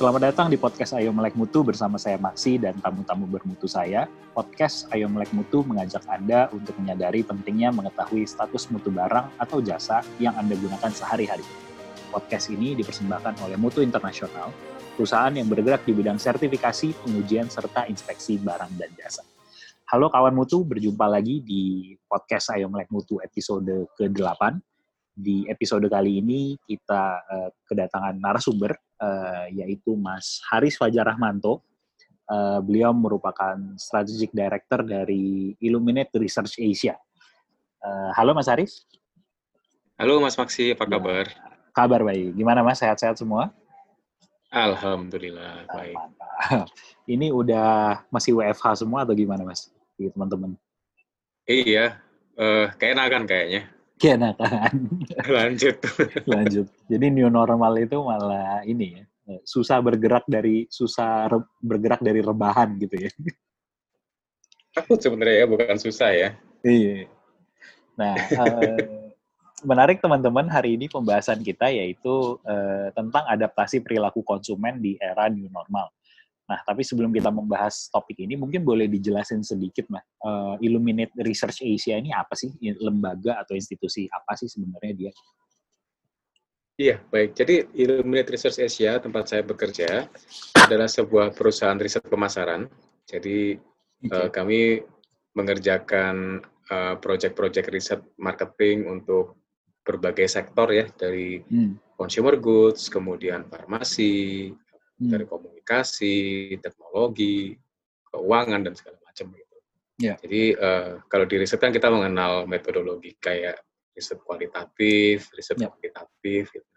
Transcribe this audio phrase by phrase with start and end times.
[0.00, 4.08] Selamat datang di podcast Ayo Melek Mutu bersama saya Maksi dan tamu-tamu bermutu saya.
[4.32, 10.00] Podcast Ayo Melek Mutu mengajak Anda untuk menyadari pentingnya mengetahui status mutu barang atau jasa
[10.16, 11.44] yang Anda gunakan sehari-hari.
[12.08, 14.48] Podcast ini dipersembahkan oleh Mutu Internasional,
[14.96, 19.20] perusahaan yang bergerak di bidang sertifikasi, pengujian, serta inspeksi barang dan jasa.
[19.84, 23.68] Halo kawan mutu, berjumpa lagi di podcast Ayo Melek Mutu episode
[24.00, 24.69] ke-8
[25.14, 31.62] di episode kali ini kita uh, kedatangan narasumber uh, yaitu Mas Haris Fajar Rahmanto.
[32.30, 36.94] Uh, beliau merupakan strategic director dari Illuminate Research Asia.
[37.82, 38.86] Uh, halo Mas Haris.
[39.98, 40.90] Halo Mas Maksi, apa ya.
[40.94, 41.26] kabar?
[41.26, 42.38] Ya, kabar baik.
[42.38, 42.78] Gimana Mas?
[42.78, 43.50] Sehat-sehat semua?
[44.54, 45.98] Alhamdulillah baik.
[47.18, 49.74] Ini udah masih WFH semua atau gimana Mas?
[49.98, 50.54] Teman-teman.
[51.50, 51.98] Iya,
[52.38, 54.32] uh, keenakan kayaknya kan
[55.28, 55.76] Lanjut.
[56.24, 56.66] Lanjut.
[56.88, 59.04] Jadi new normal itu malah ini ya,
[59.44, 63.10] susah bergerak dari susah re, bergerak dari rebahan gitu ya.
[64.72, 66.28] Takut sebenarnya ya, bukan susah ya.
[66.64, 67.10] Iya.
[68.00, 69.10] Nah, uh,
[69.68, 75.52] menarik teman-teman hari ini pembahasan kita yaitu uh, tentang adaptasi perilaku konsumen di era new
[75.52, 75.92] normal.
[76.50, 80.02] Nah, tapi sebelum kita membahas topik ini, mungkin boleh dijelasin sedikit, Mas.
[80.18, 82.50] Uh, Illuminate Research Asia ini apa sih?
[82.82, 85.12] Lembaga atau institusi apa sih sebenarnya dia?
[86.74, 87.38] Iya, baik.
[87.38, 90.10] Jadi Illuminate Research Asia, tempat saya bekerja,
[90.58, 92.66] adalah sebuah perusahaan riset pemasaran.
[93.06, 93.54] Jadi
[94.02, 94.10] okay.
[94.10, 94.60] uh, eh, kami
[95.38, 99.38] mengerjakan uh, proyek-proyek riset marketing untuk
[99.86, 101.94] berbagai sektor ya, dari hmm.
[101.94, 104.50] consumer goods, kemudian farmasi,
[105.00, 105.10] hmm.
[105.10, 106.18] dari komunikasi,
[106.60, 107.56] teknologi,
[108.12, 109.56] keuangan dan segala macam gitu.
[110.00, 110.16] Yeah.
[110.20, 113.60] Jadi uh, kalau di riset kan kita mengenal metodologi kayak
[113.96, 115.68] riset kualitatif, riset yeah.
[115.68, 116.68] kuantitatif, gitu.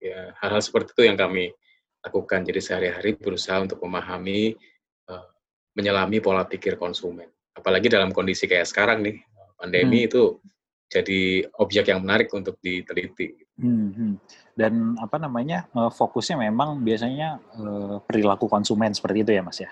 [0.00, 1.52] Ya hal-hal seperti itu yang kami
[2.04, 2.44] lakukan.
[2.44, 4.56] Jadi sehari-hari berusaha untuk memahami,
[5.08, 5.28] uh,
[5.76, 7.28] menyelami pola pikir konsumen.
[7.56, 9.16] Apalagi dalam kondisi kayak sekarang nih,
[9.56, 10.08] pandemi hmm.
[10.12, 10.22] itu
[10.86, 13.34] jadi objek yang menarik untuk diteliti.
[13.58, 14.14] Hmm, hmm.
[14.54, 19.70] Dan apa namanya eh, fokusnya memang biasanya uh, perilaku konsumen seperti itu ya mas ya?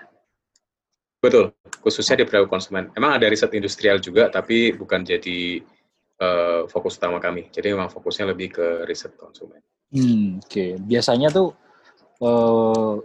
[1.23, 2.93] Betul, khususnya di perilaku konsumen.
[2.93, 5.63] Emang ada riset industrial juga, tapi bukan jadi
[6.21, 7.49] uh, fokus utama kami.
[7.49, 9.63] Jadi memang fokusnya lebih ke riset konsumen.
[9.89, 10.69] Hmm, Oke, okay.
[10.77, 11.55] biasanya tuh
[12.21, 13.01] uh,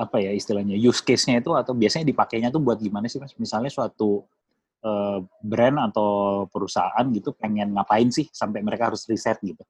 [0.00, 3.36] apa ya istilahnya use case-nya itu atau biasanya dipakainya tuh buat gimana sih mas?
[3.36, 4.24] Misalnya suatu
[4.84, 9.62] uh, brand atau perusahaan gitu pengen ngapain sih sampai mereka harus riset gitu?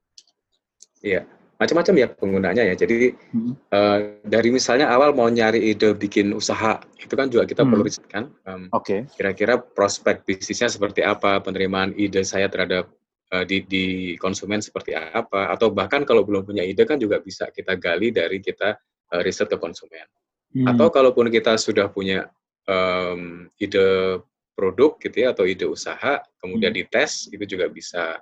[0.98, 1.24] Iya,
[1.58, 2.74] macam-macam ya penggunanya ya.
[2.78, 3.52] Jadi hmm.
[3.70, 7.70] uh, dari misalnya awal mau nyari ide bikin usaha itu kan juga kita hmm.
[7.70, 8.24] perlu riset kan.
[8.46, 8.82] Um, Oke.
[8.82, 9.00] Okay.
[9.18, 12.90] Kira-kira prospek bisnisnya seperti apa, penerimaan ide saya terhadap
[13.34, 13.86] uh, di, di
[14.18, 18.38] konsumen seperti apa, atau bahkan kalau belum punya ide kan juga bisa kita gali dari
[18.42, 18.78] kita
[19.14, 20.06] uh, riset ke konsumen.
[20.54, 20.66] Hmm.
[20.74, 22.26] Atau kalaupun kita sudah punya
[22.66, 24.18] um, ide
[24.58, 26.82] produk gitu ya atau ide usaha kemudian hmm.
[26.82, 28.18] dites itu juga bisa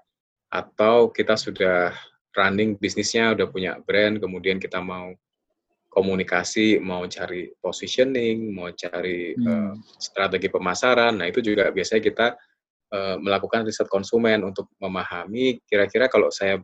[0.53, 1.97] atau kita sudah
[2.37, 5.17] running bisnisnya udah punya brand kemudian kita mau
[5.89, 9.49] komunikasi mau cari positioning mau cari hmm.
[9.49, 12.27] uh, strategi pemasaran nah itu juga biasanya kita
[12.93, 16.61] uh, melakukan riset konsumen untuk memahami kira-kira kalau saya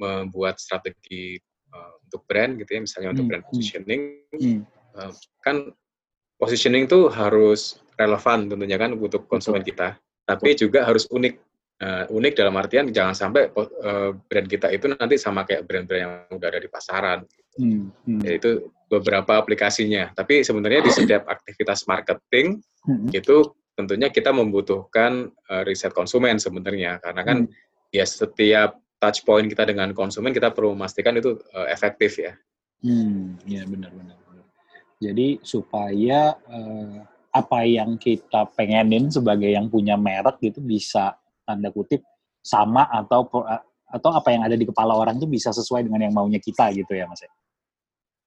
[0.00, 1.36] membuat strategi
[1.76, 3.30] uh, untuk brand gitu ya misalnya untuk hmm.
[3.36, 3.50] brand hmm.
[3.52, 4.02] positioning
[4.32, 4.64] hmm.
[4.90, 5.14] Uh,
[5.46, 5.70] kan
[6.40, 9.70] positioning itu harus relevan tentunya kan untuk konsumen Betul.
[9.76, 9.88] kita,
[10.24, 10.60] tapi Betul.
[10.66, 11.34] juga harus unik.
[11.80, 16.12] Uh, unik dalam artian jangan sampai uh, brand kita itu nanti sama kayak brand-brand yang
[16.28, 17.24] udah ada di pasaran.
[17.56, 18.20] Hmm, hmm.
[18.20, 20.12] Itu beberapa aplikasinya.
[20.12, 23.16] Tapi sebenarnya di setiap aktivitas marketing hmm.
[23.16, 23.48] itu
[23.80, 27.96] tentunya kita membutuhkan uh, riset konsumen sebenarnya karena kan hmm.
[27.96, 32.36] ya setiap touch point kita dengan konsumen kita perlu memastikan itu uh, efektif ya.
[32.84, 34.19] Hmm, ya benar-benar.
[35.00, 37.00] Jadi supaya uh,
[37.30, 41.14] apa yang kita pengenin sebagai yang punya merek gitu bisa
[41.46, 42.02] tanda kutip
[42.42, 43.26] sama atau
[43.90, 46.90] atau apa yang ada di kepala orang itu bisa sesuai dengan yang maunya kita gitu
[46.94, 47.22] ya mas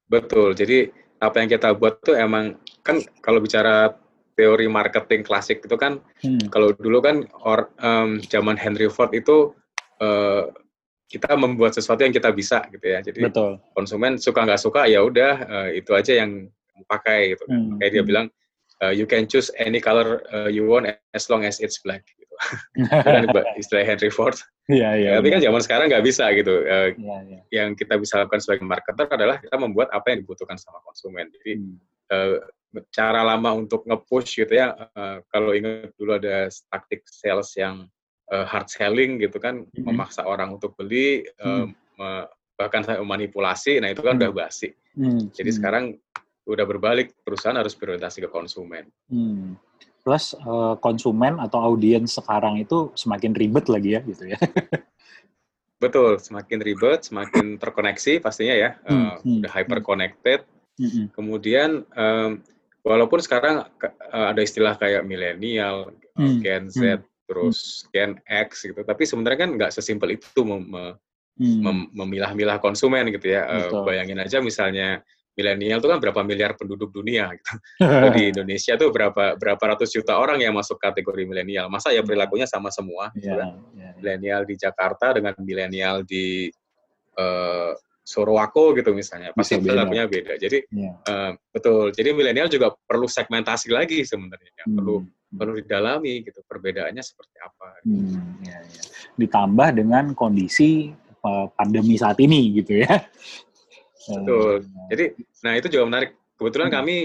[0.07, 0.91] betul jadi
[1.23, 3.95] apa yang kita buat tuh emang kan kalau bicara
[4.35, 6.51] teori marketing klasik itu kan hmm.
[6.51, 9.55] kalau dulu kan or, um, zaman Henry Ford itu
[10.03, 10.51] uh,
[11.07, 13.61] kita membuat sesuatu yang kita bisa gitu ya jadi Betul.
[13.71, 16.49] konsumen suka nggak suka ya udah uh, itu aja yang
[16.89, 17.59] pakai gitu kan.
[17.59, 17.77] Hmm.
[17.79, 18.09] kayak dia hmm.
[18.09, 18.27] bilang
[18.81, 22.35] uh, you can choose any color uh, you want as long as it's black gitu.
[23.05, 24.35] kan istilah Henry Ford.
[24.67, 25.09] Iya, iya.
[25.19, 26.63] Tapi kan zaman sekarang nggak bisa gitu.
[26.65, 27.39] Uh, ya, ya.
[27.51, 31.29] Yang kita bisa lakukan sebagai marketer adalah kita membuat apa yang dibutuhkan sama konsumen.
[31.29, 31.75] Jadi hmm.
[32.11, 32.37] uh,
[32.89, 37.85] cara lama untuk nge-push gitu ya, uh, kalau ingat dulu ada taktik sales yang
[38.33, 39.83] uh, hard selling gitu kan, hmm.
[39.85, 42.25] memaksa orang untuk beli, uh, hmm.
[42.57, 44.21] bahkan sampai manipulasi, nah itu kan hmm.
[44.25, 44.73] udah basi.
[44.97, 45.29] Hmm.
[45.29, 45.57] Jadi hmm.
[45.61, 45.85] sekarang
[46.43, 48.87] udah berbalik, perusahaan harus berorientasi ke konsumen.
[49.07, 49.55] Hmm.
[50.03, 54.39] Plus uh, konsumen atau audiens sekarang itu semakin ribet lagi ya gitu ya.
[55.83, 58.91] Betul, semakin ribet, semakin terkoneksi pastinya ya, hmm.
[58.91, 59.39] uh, hmm.
[59.43, 60.39] udah hyper connected.
[60.79, 61.07] Hmm.
[61.11, 62.39] Kemudian um,
[62.83, 63.67] walaupun sekarang
[64.11, 66.39] uh, ada istilah kayak milenial, hmm.
[66.43, 67.03] Gen Z, hmm.
[67.27, 70.95] terus Gen X gitu, tapi sebenarnya kan nggak sesimpel itu mem
[71.39, 71.95] hmm.
[71.95, 73.47] memilah-milah konsumen gitu ya.
[73.47, 77.53] Uh, bayangin aja misalnya milenial itu kan berapa miliar penduduk dunia gitu.
[78.13, 81.67] di Indonesia tuh berapa berapa ratus juta orang yang masuk kategori milenial.
[81.73, 83.09] Masa ya perilakunya sama semua?
[83.17, 83.49] Yeah, gitu kan?
[83.49, 83.93] yeah, yeah.
[83.97, 86.49] Milenial di Jakarta dengan milenial di
[87.17, 90.35] uh, Sorowako gitu misalnya, pasti perilakunya beda.
[90.35, 90.93] Jadi yeah.
[91.07, 91.09] Iya.
[91.09, 91.89] uh, betul.
[91.95, 94.75] Jadi milenial juga perlu segmentasi lagi sebenarnya, hmm.
[94.75, 94.95] perlu
[95.33, 97.67] perlu didalami gitu perbedaannya seperti apa.
[97.81, 98.05] Gitu.
[98.05, 98.83] Hmm, ya, ya.
[99.17, 100.93] Ditambah dengan kondisi
[101.25, 103.01] uh, pandemi saat ini gitu ya.
[104.09, 104.53] Betul.
[104.65, 104.87] Hmm.
[104.91, 105.05] Jadi,
[105.43, 106.11] nah itu juga menarik.
[106.33, 106.75] Kebetulan hmm.
[106.75, 106.95] kami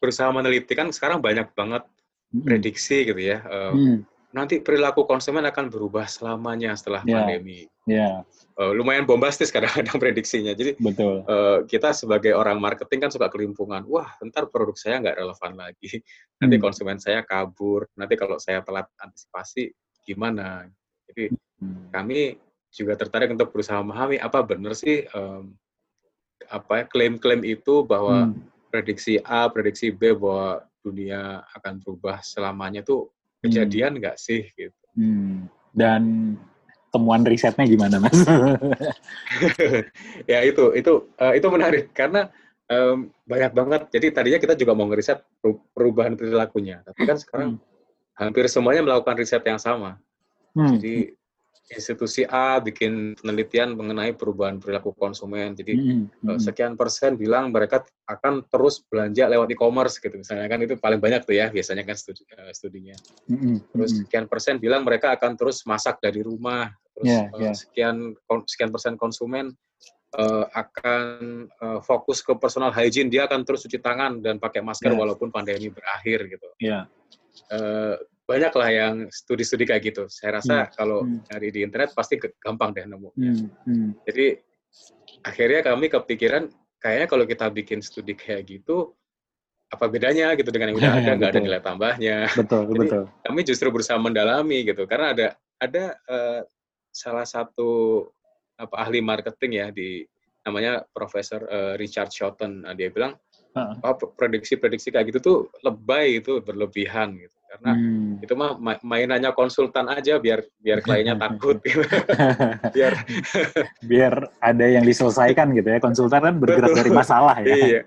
[0.00, 1.84] berusaha meneliti kan sekarang banyak banget
[2.32, 2.42] hmm.
[2.42, 3.44] prediksi gitu ya.
[3.46, 3.96] Um, hmm.
[4.30, 7.14] Nanti perilaku konsumen akan berubah selamanya setelah yeah.
[7.18, 7.66] pandemi.
[7.90, 8.22] Yeah.
[8.54, 10.54] Uh, lumayan bombastis kadang-kadang prediksinya.
[10.54, 11.26] Jadi Betul.
[11.26, 13.82] Uh, kita sebagai orang marketing kan suka kelimpungan.
[13.90, 16.00] Wah, ntar produk saya nggak relevan lagi.
[16.38, 16.64] Nanti hmm.
[16.64, 17.90] konsumen saya kabur.
[17.98, 19.74] Nanti kalau saya telat antisipasi
[20.06, 20.70] gimana?
[21.10, 21.90] Jadi hmm.
[21.90, 22.38] kami
[22.70, 25.58] juga tertarik untuk berusaha memahami apa benar sih um,
[26.50, 28.34] apa ya, klaim-klaim itu bahwa hmm.
[28.74, 33.46] prediksi A, prediksi B bahwa dunia akan berubah selamanya tuh hmm.
[33.46, 34.26] kejadian nggak hmm.
[34.26, 34.84] sih gitu.
[34.98, 35.46] Hmm.
[35.70, 36.34] Dan
[36.90, 38.12] temuan risetnya gimana mas?
[40.30, 40.92] ya itu itu
[41.22, 42.26] uh, itu menarik karena
[42.66, 43.82] um, banyak banget.
[43.94, 45.22] Jadi tadinya kita juga mau ngeriset
[45.70, 48.18] perubahan perilakunya, tapi kan sekarang hmm.
[48.18, 50.02] hampir semuanya melakukan riset yang sama.
[50.58, 50.74] Hmm.
[50.74, 51.14] Jadi
[51.70, 55.54] institusi A bikin penelitian mengenai perubahan perilaku konsumen.
[55.54, 56.38] Jadi mm -hmm.
[56.42, 61.22] sekian persen bilang mereka akan terus belanja lewat e-commerce gitu misalnya kan itu paling banyak
[61.22, 62.98] tuh ya biasanya kan studi, uh, studinya.
[63.30, 63.54] Mm -hmm.
[63.70, 66.74] Terus sekian persen bilang mereka akan terus masak dari rumah.
[66.98, 67.54] Terus yeah, yeah.
[67.54, 68.18] sekian
[68.50, 69.54] sekian persen konsumen
[70.18, 74.90] uh, akan uh, fokus ke personal hygiene, dia akan terus cuci tangan dan pakai masker
[74.90, 74.98] yeah.
[74.98, 76.48] walaupun pandemi berakhir gitu.
[76.58, 76.90] Yeah.
[77.46, 77.94] Uh,
[78.30, 80.06] banyak lah yang studi-studi kayak gitu.
[80.06, 80.70] Saya rasa hmm.
[80.78, 81.26] kalau hmm.
[81.26, 83.10] cari di internet pasti gampang deh nemu.
[83.18, 83.50] Hmm.
[83.66, 83.90] Hmm.
[84.06, 84.38] Jadi
[85.26, 86.46] akhirnya kami kepikiran
[86.78, 88.94] kayaknya kalau kita bikin studi kayak gitu
[89.70, 92.18] apa bedanya gitu dengan yang udah ada nggak ada nilai tambahnya.
[92.30, 93.04] Betul Jadi, betul.
[93.26, 95.26] Kami justru berusaha mendalami gitu karena ada
[95.58, 96.40] ada uh,
[96.94, 98.06] salah satu
[98.54, 100.06] apa ahli marketing ya di
[100.46, 102.62] namanya Profesor uh, Richard Shotton.
[102.62, 103.18] Nah, dia bilang
[103.58, 103.74] uh.
[104.14, 108.22] prediksi-prediksi kayak gitu tuh lebay itu berlebihan gitu karena hmm.
[108.22, 108.54] itu mah
[108.86, 111.58] mainannya konsultan aja biar biar kliennya takut
[112.76, 112.94] biar
[113.90, 116.78] biar ada yang diselesaikan gitu ya konsultan kan bergerak betul.
[116.78, 117.82] dari masalah ya iya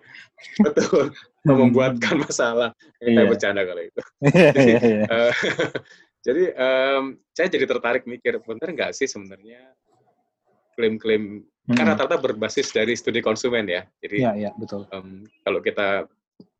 [0.59, 1.15] betul
[1.47, 1.55] hmm.
[1.55, 2.69] membuatkan masalah
[2.99, 3.29] kita iya.
[3.31, 5.31] bercanda kalau itu jadi, uh,
[6.27, 9.63] jadi um, saya jadi tertarik mikir bener nggak sih sebenarnya
[10.75, 11.75] klaim-klaim hmm.
[11.79, 14.83] kan rata-rata berbasis dari studi konsumen ya jadi ya, ya, betul.
[14.91, 16.11] Um, kalau kita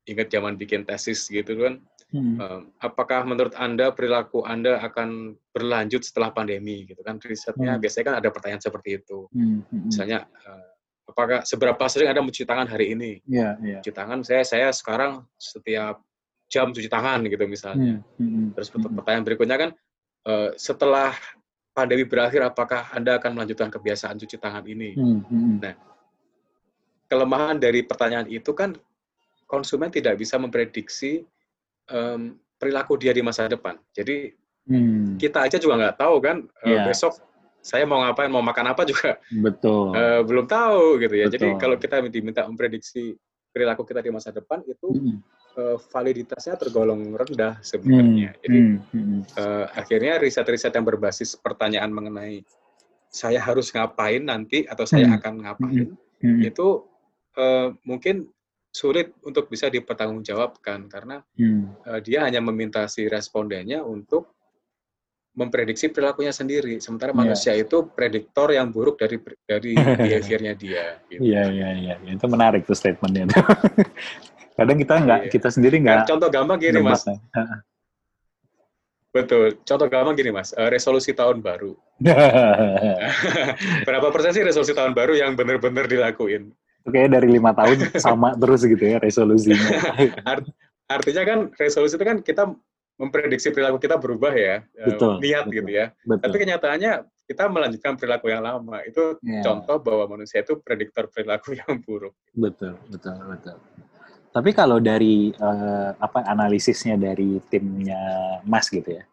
[0.07, 1.79] ingat zaman bikin tesis gitu kan
[2.13, 2.69] Hmm.
[2.77, 7.81] Apakah menurut Anda perilaku Anda akan berlanjut setelah pandemi gitu kan risetnya hmm.
[7.81, 9.25] biasanya kan ada pertanyaan seperti itu.
[9.33, 9.65] Hmm.
[9.65, 9.89] Hmm.
[9.89, 10.67] Misalnya uh,
[11.09, 13.17] apakah seberapa sering Anda mencuci tangan hari ini?
[13.25, 13.81] Yeah, yeah.
[13.81, 16.05] Cuci tangan saya saya sekarang setiap
[16.53, 18.05] jam cuci tangan gitu misalnya.
[18.21, 18.21] Hmm.
[18.21, 18.47] Hmm.
[18.53, 18.93] Terus hmm.
[18.93, 19.69] pertanyaan berikutnya kan
[20.29, 21.17] uh, setelah
[21.73, 24.93] pandemi berakhir apakah Anda akan melanjutkan kebiasaan cuci tangan ini?
[24.93, 25.25] Hmm.
[25.25, 25.57] Hmm.
[25.57, 25.73] Nah,
[27.09, 28.77] kelemahan dari pertanyaan itu kan
[29.49, 31.25] konsumen tidak bisa memprediksi
[31.91, 33.75] um, perilaku dia di masa depan.
[33.91, 34.31] Jadi
[34.69, 35.19] hmm.
[35.19, 36.83] kita aja juga nggak tahu kan yeah.
[36.83, 37.19] uh, besok
[37.63, 41.25] saya mau ngapain, mau makan apa juga betul uh, belum tahu gitu ya.
[41.27, 41.35] Betul.
[41.35, 43.15] Jadi kalau kita diminta memprediksi
[43.53, 45.17] perilaku kita di masa depan itu hmm.
[45.55, 48.35] uh, validitasnya tergolong rendah sebenarnya.
[48.35, 48.41] Hmm.
[48.43, 49.19] Jadi hmm.
[49.37, 52.43] Uh, akhirnya riset-riset yang berbasis pertanyaan mengenai
[53.13, 55.17] saya harus ngapain nanti atau saya hmm.
[55.21, 56.25] akan ngapain hmm.
[56.25, 56.41] Hmm.
[56.41, 56.67] itu
[57.37, 58.32] uh, mungkin
[58.73, 61.85] sulit untuk bisa dipertanggungjawabkan karena hmm.
[61.85, 64.33] uh, dia hanya meminta si respondennya untuk
[65.37, 67.19] memprediksi perilakunya sendiri sementara yeah.
[67.21, 71.21] manusia itu prediktor yang buruk dari dari behaviornya dia gitu.
[71.21, 73.29] Iya iya iya itu menarik tuh statementnya.
[74.57, 75.31] Kadang kita nggak iya.
[75.33, 76.09] kita sendiri nggak.
[76.09, 77.05] Contoh gampang gini mas.
[79.13, 79.61] Betul.
[79.61, 81.77] Contoh gampang gini mas, uh, resolusi tahun baru.
[83.87, 86.53] Berapa persen sih resolusi tahun baru yang benar-benar dilakuin?
[86.83, 89.69] Oke, dari lima tahun sama terus gitu ya resolusinya.
[90.31, 90.43] Art,
[90.91, 92.51] artinya kan resolusi itu kan kita
[92.99, 95.85] memprediksi perilaku kita berubah ya, betul, niat betul, gitu ya.
[96.03, 96.23] Betul.
[96.27, 96.91] Tapi kenyataannya
[97.23, 98.83] kita melanjutkan perilaku yang lama.
[98.83, 99.41] Itu yeah.
[99.41, 102.13] contoh bahwa manusia itu prediktor perilaku yang buruk.
[102.35, 103.57] Betul, betul, betul.
[104.33, 109.05] Tapi kalau dari uh, apa analisisnya dari timnya Mas gitu ya,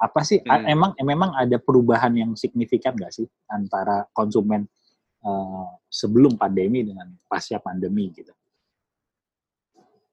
[0.00, 0.64] apa sih hmm.
[0.64, 4.64] emang memang ada perubahan yang signifikan nggak sih antara konsumen
[5.24, 8.30] uh, sebelum pandemi dengan pasca pandemi gitu?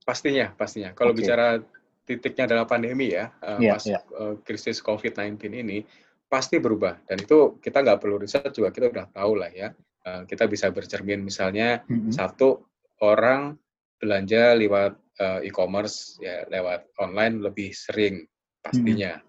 [0.06, 0.96] Pastinya, pastinya.
[0.98, 1.22] Kalau okay.
[1.22, 1.62] bicara
[2.06, 4.02] titiknya adalah pandemi ya, uh, yeah, pas yeah.
[4.14, 5.86] Uh, krisis COVID-19 ini
[6.30, 9.70] pasti berubah dan itu kita nggak perlu riset juga kita udah tahu lah ya.
[10.06, 12.12] Uh, kita bisa bercermin misalnya mm -hmm.
[12.16, 12.66] satu
[13.04, 13.60] orang
[14.00, 18.24] belanja lewat uh, e-commerce ya lewat online lebih sering
[18.64, 19.20] pastinya.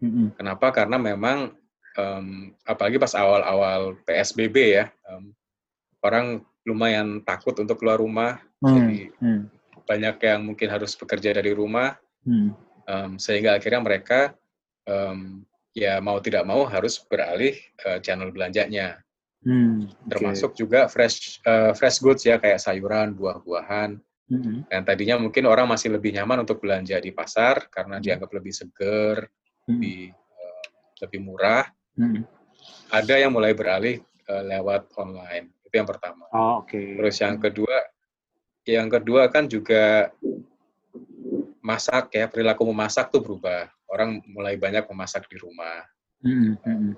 [0.00, 0.36] Mm-hmm.
[0.36, 0.72] Kenapa?
[0.72, 1.52] Karena memang
[1.98, 5.34] um, apalagi pas awal-awal PSBB ya um,
[6.04, 8.76] orang lumayan takut untuk keluar rumah, mm-hmm.
[8.76, 9.42] jadi mm.
[9.88, 12.50] banyak yang mungkin harus bekerja dari rumah, mm.
[12.88, 14.20] um, sehingga akhirnya mereka
[14.84, 17.56] um, ya mau tidak mau harus beralih
[17.86, 19.00] uh, channel belanjanya.
[19.40, 23.96] Hmm, termasuk juga fresh uh, fresh goods ya kayak sayuran, buah-buahan.
[24.30, 24.68] Mm-hmm.
[24.68, 28.04] Dan tadinya mungkin orang masih lebih nyaman untuk belanja di pasar karena mm-hmm.
[28.04, 29.64] dianggap lebih seger, mm-hmm.
[29.72, 30.64] lebih uh,
[31.08, 31.64] lebih murah.
[32.00, 32.24] Mm-hmm.
[32.90, 35.52] Ada yang mulai beralih uh, lewat online.
[35.68, 36.24] Itu yang pertama.
[36.32, 36.74] Oh, Oke.
[36.74, 36.88] Okay.
[36.96, 37.76] Terus yang kedua,
[38.64, 40.08] yang kedua kan juga
[41.60, 43.68] masak ya perilaku memasak tuh berubah.
[43.90, 45.84] Orang mulai banyak memasak di rumah.
[46.24, 46.96] Mm-hmm.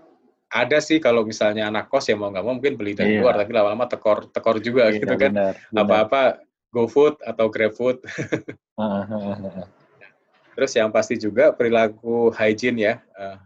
[0.53, 3.25] Ada sih kalau misalnya anak kos ya mau nggak mau mungkin beli dari yeah.
[3.25, 5.33] luar, tapi lama-lama tekor tekor juga yeah, gitu kan.
[5.73, 8.05] Apa-apa GoFood atau GrabFood.
[10.53, 13.41] Terus yang pasti juga perilaku hygiene ya, uh,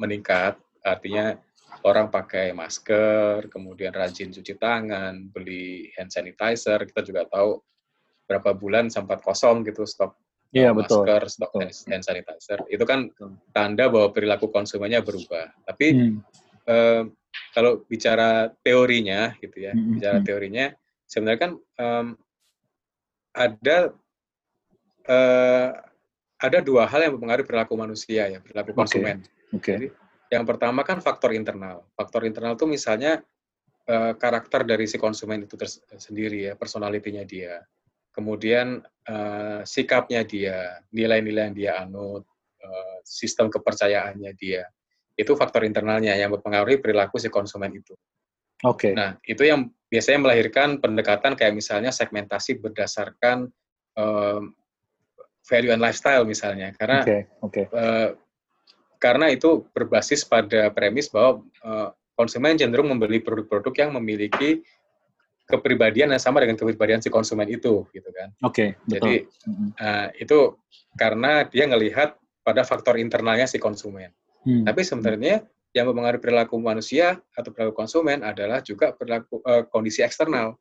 [0.00, 0.58] meningkat.
[0.84, 1.34] Artinya
[1.82, 6.84] orang pakai masker, kemudian rajin cuci tangan, beli hand sanitizer.
[6.86, 7.58] Kita juga tahu
[8.24, 10.16] berapa bulan sempat kosong gitu stok
[10.54, 11.32] yeah, masker, betul.
[11.32, 11.90] stok betul.
[11.90, 12.58] hand sanitizer.
[12.70, 13.10] Itu kan
[13.52, 15.50] tanda bahwa perilaku konsumennya berubah.
[15.66, 16.16] Tapi hmm.
[16.70, 17.02] uh,
[17.52, 19.98] kalau bicara teorinya gitu ya, hmm.
[19.98, 20.26] bicara hmm.
[20.26, 20.66] teorinya
[21.04, 22.06] sebenarnya kan um,
[23.34, 23.78] ada
[25.10, 25.70] uh,
[26.38, 29.24] ada dua hal yang mempengaruhi perilaku manusia ya, perilaku konsumen.
[29.24, 29.33] Oke.
[29.54, 29.90] Okay.
[29.90, 29.90] Okay.
[30.34, 31.86] yang pertama kan faktor internal.
[31.94, 33.22] Faktor internal itu misalnya
[33.86, 35.54] uh, karakter dari si konsumen itu
[35.94, 37.62] sendiri ya, personalitinya dia.
[38.14, 42.26] Kemudian uh, sikapnya dia, nilai-nilai yang dia anut,
[42.62, 44.66] uh, sistem kepercayaannya dia.
[45.14, 47.94] Itu faktor internalnya yang mempengaruhi perilaku si konsumen itu.
[48.66, 48.90] Oke.
[48.90, 48.92] Okay.
[48.94, 53.46] Nah, itu yang biasanya melahirkan pendekatan kayak misalnya segmentasi berdasarkan
[55.46, 57.30] value and lifestyle misalnya, karena okay.
[57.46, 57.64] Okay.
[59.02, 64.62] Karena itu berbasis pada premis bahwa uh, konsumen cenderung membeli produk-produk yang memiliki
[65.44, 68.32] kepribadian yang sama dengan kepribadian si konsumen itu, gitu kan?
[68.40, 68.78] Oke.
[68.80, 69.14] Okay, Jadi
[69.80, 70.56] uh, itu
[70.96, 74.12] karena dia ngelihat pada faktor internalnya si konsumen.
[74.44, 74.64] Hmm.
[74.64, 80.56] Tapi sebenarnya yang mempengaruhi perilaku manusia atau perilaku konsumen adalah juga perilaku uh, kondisi eksternal.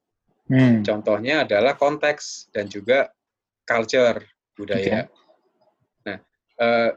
[0.50, 0.84] Hmm.
[0.84, 3.08] Contohnya adalah konteks dan juga
[3.64, 4.20] culture
[4.60, 5.08] budaya.
[5.08, 6.08] Okay.
[6.08, 6.18] Nah,
[6.60, 6.90] uh,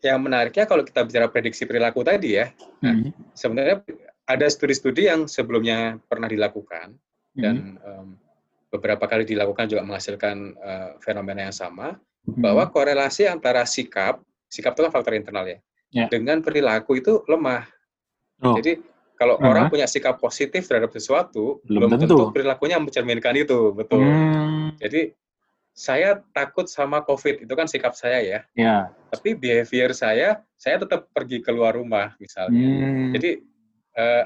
[0.00, 2.48] yang menariknya kalau kita bicara prediksi perilaku tadi ya,
[2.80, 3.12] nah, hmm.
[3.12, 3.76] nah, sebenarnya
[4.24, 6.96] ada studi-studi yang sebelumnya pernah dilakukan
[7.36, 7.40] hmm.
[7.40, 7.54] dan
[7.84, 8.08] um,
[8.72, 12.40] beberapa kali dilakukan juga menghasilkan uh, fenomena yang sama, hmm.
[12.40, 15.58] bahwa korelasi antara sikap, sikap itu kan faktor internal ya,
[15.92, 16.08] yeah.
[16.08, 17.68] dengan perilaku itu lemah.
[18.40, 18.56] Oh.
[18.56, 18.80] Jadi
[19.20, 19.50] kalau uh -huh.
[19.52, 22.16] orang punya sikap positif terhadap sesuatu, belum, belum tentu.
[22.16, 24.00] tentu perilakunya mencerminkan itu, betul.
[24.00, 24.72] Hmm.
[24.80, 25.12] Jadi
[25.74, 28.40] saya takut sama COVID itu kan sikap saya ya.
[28.52, 28.92] Yeah.
[29.10, 32.60] Tapi behavior saya, saya tetap pergi keluar rumah misalnya.
[32.60, 33.10] Hmm.
[33.16, 33.30] Jadi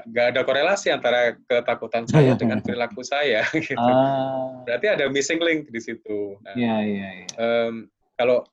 [0.05, 2.37] nggak uh, ada korelasi antara ketakutan saya yeah.
[2.37, 3.47] dengan perilaku saya.
[3.55, 3.79] Gitu.
[3.79, 4.61] Ah.
[4.67, 6.37] Berarti ada missing link di situ.
[6.43, 7.11] Nah, yeah, yeah.
[7.39, 8.43] Um, kalau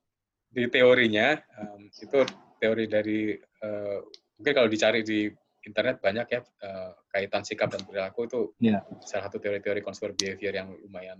[0.53, 2.19] di teorinya um, itu
[2.61, 3.35] teori dari
[3.65, 3.99] uh,
[4.37, 5.27] mungkin kalau dicari di
[5.63, 8.83] internet banyak ya uh, kaitan sikap dan perilaku itu yeah.
[9.03, 11.19] salah satu teori-teori consumer behavior yang lumayan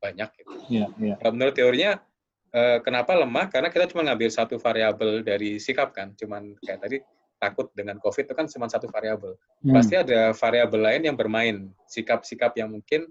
[0.00, 0.28] banyak.
[0.34, 0.50] Gitu.
[0.72, 1.16] Yeah, yeah.
[1.30, 2.00] menurut teorinya
[2.56, 3.52] uh, kenapa lemah?
[3.52, 6.96] Karena kita cuma ngambil satu variabel dari sikap kan, cuman kayak tadi
[7.40, 9.36] takut dengan COVID itu kan cuma satu variabel.
[9.64, 9.72] Hmm.
[9.76, 13.08] Pasti ada variabel lain yang bermain, sikap-sikap yang mungkin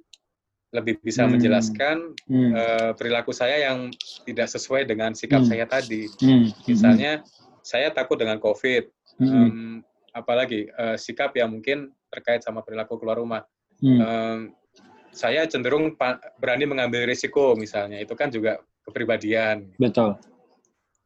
[0.69, 1.33] lebih bisa hmm.
[1.33, 2.51] menjelaskan hmm.
[2.53, 3.89] Uh, perilaku saya yang
[4.29, 5.49] tidak sesuai dengan sikap hmm.
[5.49, 6.05] saya tadi.
[6.21, 6.53] Hmm.
[6.69, 7.25] Misalnya
[7.69, 8.89] saya takut dengan COVID.
[9.19, 9.45] Mm-hmm.
[9.45, 9.73] Um,
[10.15, 13.43] apalagi uh, sikap yang mungkin terkait sama perilaku keluar rumah.
[13.83, 13.99] Mm.
[13.99, 14.39] Um,
[15.11, 15.95] saya cenderung
[16.39, 17.99] berani mengambil risiko misalnya.
[18.01, 19.73] Itu kan juga kepribadian.
[19.77, 20.17] Betul.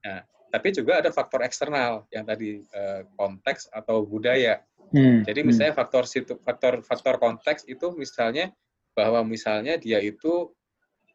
[0.04, 0.22] Nah,
[0.54, 4.62] tapi juga ada faktor eksternal yang tadi uh, konteks atau budaya.
[4.94, 5.26] Hmm.
[5.26, 5.82] Jadi misalnya hmm.
[5.82, 8.54] faktor situ, faktor faktor konteks itu misalnya
[8.94, 10.54] bahwa misalnya dia itu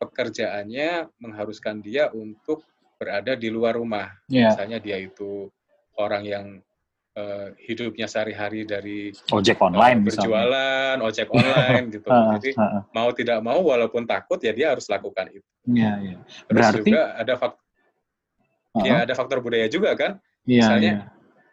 [0.02, 2.66] pekerjaannya mengharuskan dia untuk
[2.99, 4.11] berada di luar rumah.
[4.26, 4.50] Yeah.
[4.50, 5.47] Misalnya dia itu
[5.95, 6.47] orang yang
[7.18, 11.08] uh, hidupnya sehari-hari dari ojek online, uh, berjualan, misalnya.
[11.10, 12.06] ojek online gitu.
[12.08, 12.82] Jadi uh, uh.
[12.94, 15.48] mau tidak mau, walaupun takut ya dia harus lakukan itu.
[15.68, 16.16] Iya, iya.
[16.46, 17.64] Berarti juga ada faktor,
[18.78, 20.12] uh, ya ada faktor budaya juga kan.
[20.46, 21.02] Iya, misalnya iya.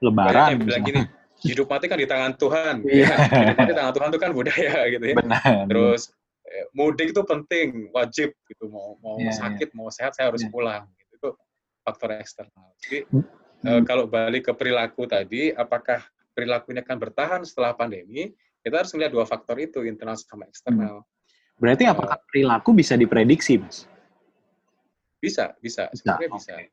[0.05, 0.49] Lebaran.
[0.61, 1.01] bilang gini,
[1.43, 2.75] hidup mati kan di tangan Tuhan.
[2.85, 3.09] Iya.
[3.09, 5.15] Ya, hidup mati di tangan Tuhan itu kan budaya gitu ya.
[5.17, 5.55] Benar.
[5.67, 6.01] Terus
[6.45, 8.65] eh, mudik itu penting, wajib gitu.
[8.69, 9.77] Mau mau yeah, sakit, yeah.
[9.77, 10.53] mau sehat saya harus yeah.
[10.53, 10.83] pulang.
[10.95, 11.11] Gitu.
[11.17, 11.29] Itu
[11.83, 12.71] faktor eksternal.
[12.85, 13.09] Jadi
[13.65, 13.85] hmm.
[13.85, 16.05] kalau balik ke perilaku tadi, apakah
[16.35, 18.29] perilakunya akan bertahan setelah pandemi?
[18.61, 21.05] Kita harus melihat dua faktor itu, internal sama eksternal.
[21.55, 23.85] Berarti apakah perilaku bisa diprediksi, Mas?
[25.21, 25.87] Bisa, bisa.
[25.93, 26.53] Sebenarnya bisa.
[26.53, 26.67] Okay.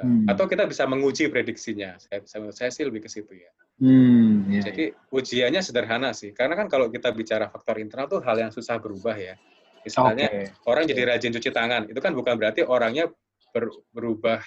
[0.00, 0.24] Hmm.
[0.24, 2.00] Atau kita bisa menguji prediksinya.
[2.00, 3.52] Saya, saya sih lebih ke situ ya.
[3.82, 5.10] Hmm, ya, Jadi ya.
[5.12, 6.32] ujiannya sederhana sih.
[6.32, 9.36] Karena kan kalau kita bicara faktor internal tuh hal yang susah berubah ya.
[9.82, 10.46] Misalnya okay.
[10.70, 13.10] orang jadi rajin cuci tangan, itu kan bukan berarti orangnya
[13.50, 14.38] ber, berubah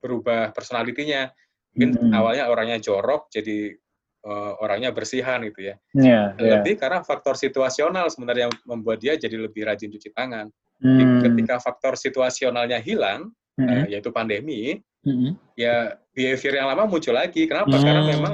[0.00, 1.30] berubah personalitinya.
[1.74, 2.12] Mungkin hmm.
[2.14, 3.74] awalnya orangnya jorok, jadi
[4.22, 5.74] uh, orangnya bersihan gitu ya.
[5.90, 6.58] Yeah, ya.
[6.58, 6.80] Lebih yeah.
[6.80, 10.50] karena faktor situasional sebenarnya yang membuat dia jadi lebih rajin cuci tangan.
[10.84, 11.22] Hmm.
[11.22, 13.72] ketika faktor situasionalnya hilang, mm -hmm.
[13.72, 15.30] uh, yaitu pandemi, mm -hmm.
[15.56, 17.46] ya behavior yang lama muncul lagi.
[17.48, 17.72] Kenapa?
[17.72, 17.84] Mm.
[17.86, 18.32] Karena memang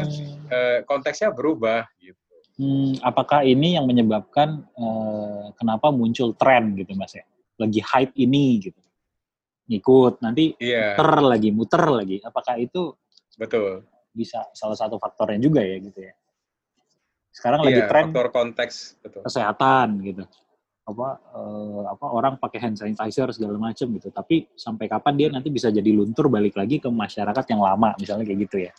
[0.50, 1.86] uh, konteksnya berubah.
[2.00, 2.18] Gitu.
[2.60, 7.24] Hmm, apakah ini yang menyebabkan uh, kenapa muncul tren gitu mas ya?
[7.56, 8.76] Lagi hype ini gitu,
[9.70, 10.98] ngikut nanti yeah.
[10.98, 12.16] muter lagi, muter lagi.
[12.26, 12.90] Apakah itu
[13.38, 16.12] betul bisa salah satu faktornya juga ya gitu ya?
[17.30, 19.22] Sekarang yeah, lagi tren faktor konteks betul.
[19.22, 20.26] kesehatan gitu
[20.90, 21.08] apa
[21.38, 24.10] uh, apa orang pakai hand sanitizer segala macam gitu.
[24.10, 28.26] Tapi sampai kapan dia nanti bisa jadi luntur balik lagi ke masyarakat yang lama misalnya
[28.26, 28.72] kayak gitu ya.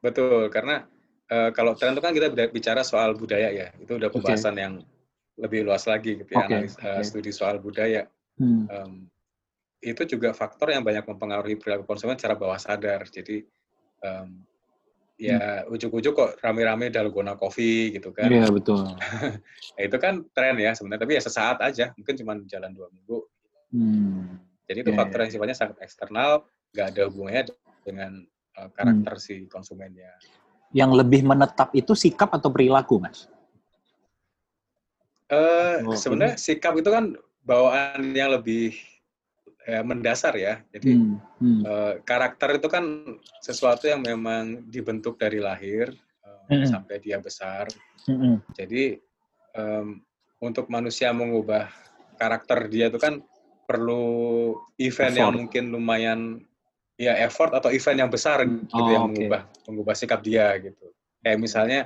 [0.00, 0.86] Betul, karena
[1.28, 3.68] uh, kalau tren itu kan kita bicara soal budaya ya.
[3.76, 4.62] Itu udah pembahasan okay.
[4.64, 4.74] yang
[5.36, 6.48] lebih luas lagi gitu ya, okay.
[6.48, 7.04] analis, uh, okay.
[7.04, 8.08] studi soal budaya.
[8.40, 8.64] Hmm.
[8.70, 8.92] Um,
[9.86, 13.06] itu juga faktor yang banyak mempengaruhi perilaku konsumen secara bawah sadar.
[13.06, 13.46] Jadi
[14.02, 14.42] um,
[15.16, 15.72] ya hmm.
[15.72, 18.26] ujuk-ujuk kok rame-rame dalgona coffee gitu kan.
[18.28, 18.82] Iya betul.
[19.78, 23.18] ya, itu kan tren ya sebenarnya, tapi ya sesaat aja, mungkin cuma jalan dua minggu.
[23.72, 24.42] Hmm.
[24.66, 25.24] Jadi itu yeah, faktor yeah.
[25.24, 26.30] yang sifatnya sangat eksternal,
[26.74, 27.42] nggak ada hubungannya
[27.86, 28.12] dengan
[28.58, 29.22] uh, karakter hmm.
[29.22, 30.10] si konsumennya.
[30.74, 33.30] Yang lebih menetap itu sikap atau perilaku, mas?
[35.26, 37.14] Uh, oh, sebenarnya sikap itu kan
[37.46, 38.74] bawaan yang lebih
[39.66, 40.62] ya, mendasar ya.
[40.70, 41.42] Jadi hmm.
[41.42, 41.60] Hmm.
[41.66, 42.84] Uh, karakter itu kan
[43.42, 45.90] sesuatu yang memang dibentuk dari lahir
[46.22, 46.70] uh, hmm.
[46.70, 47.66] sampai dia besar.
[48.06, 48.38] Hmm.
[48.54, 48.96] Jadi
[49.58, 49.98] um,
[50.38, 51.66] untuk manusia mengubah
[52.16, 53.20] karakter dia itu kan
[53.66, 55.20] perlu event effort.
[55.20, 56.20] yang mungkin lumayan
[56.96, 59.26] ya effort atau event yang besar gitu oh, yang okay.
[59.26, 60.94] mengubah mengubah sikap dia gitu.
[61.20, 61.80] Kayak misalnya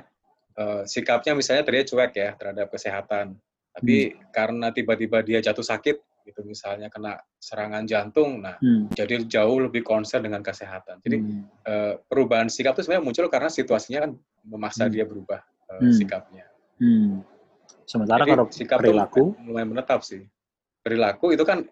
[0.55, 3.35] uh, sikapnya misalnya tadi cuek ya terhadap kesehatan.
[3.71, 4.35] Tapi hmm.
[4.35, 8.93] karena tiba-tiba dia jatuh sakit, gitu misalnya kena serangan jantung nah hmm.
[8.93, 11.41] jadi jauh lebih concern dengan kesehatan jadi hmm.
[11.65, 14.11] uh, perubahan sikap itu sebenarnya muncul karena situasinya kan
[14.45, 14.93] memaksa hmm.
[14.93, 15.93] dia berubah uh, hmm.
[15.93, 16.45] sikapnya
[16.79, 17.21] hmm.
[17.85, 20.23] sementara jadi, kalau sikap perilaku mulai menetap sih
[20.81, 21.65] perilaku itu kan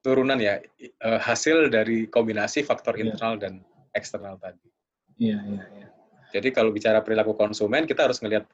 [0.00, 0.62] turunan ya
[1.02, 3.10] uh, hasil dari kombinasi faktor yeah.
[3.10, 3.52] internal dan
[3.92, 4.68] eksternal tadi
[5.18, 5.90] iya yeah, iya yeah, yeah.
[6.36, 8.46] jadi kalau bicara perilaku konsumen kita harus melihat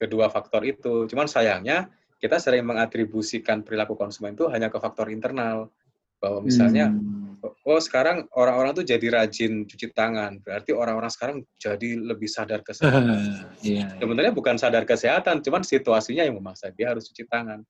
[0.00, 5.72] kedua faktor itu cuman sayangnya kita sering mengatribusikan perilaku konsumen itu hanya ke faktor internal
[6.20, 7.40] bahwa misalnya hmm.
[7.64, 13.48] oh sekarang orang-orang tuh jadi rajin cuci tangan berarti orang-orang sekarang jadi lebih sadar kesehatan
[13.64, 13.96] yeah, iya.
[13.96, 17.64] sebenarnya bukan sadar kesehatan cuman situasinya yang memaksa dia harus cuci tangan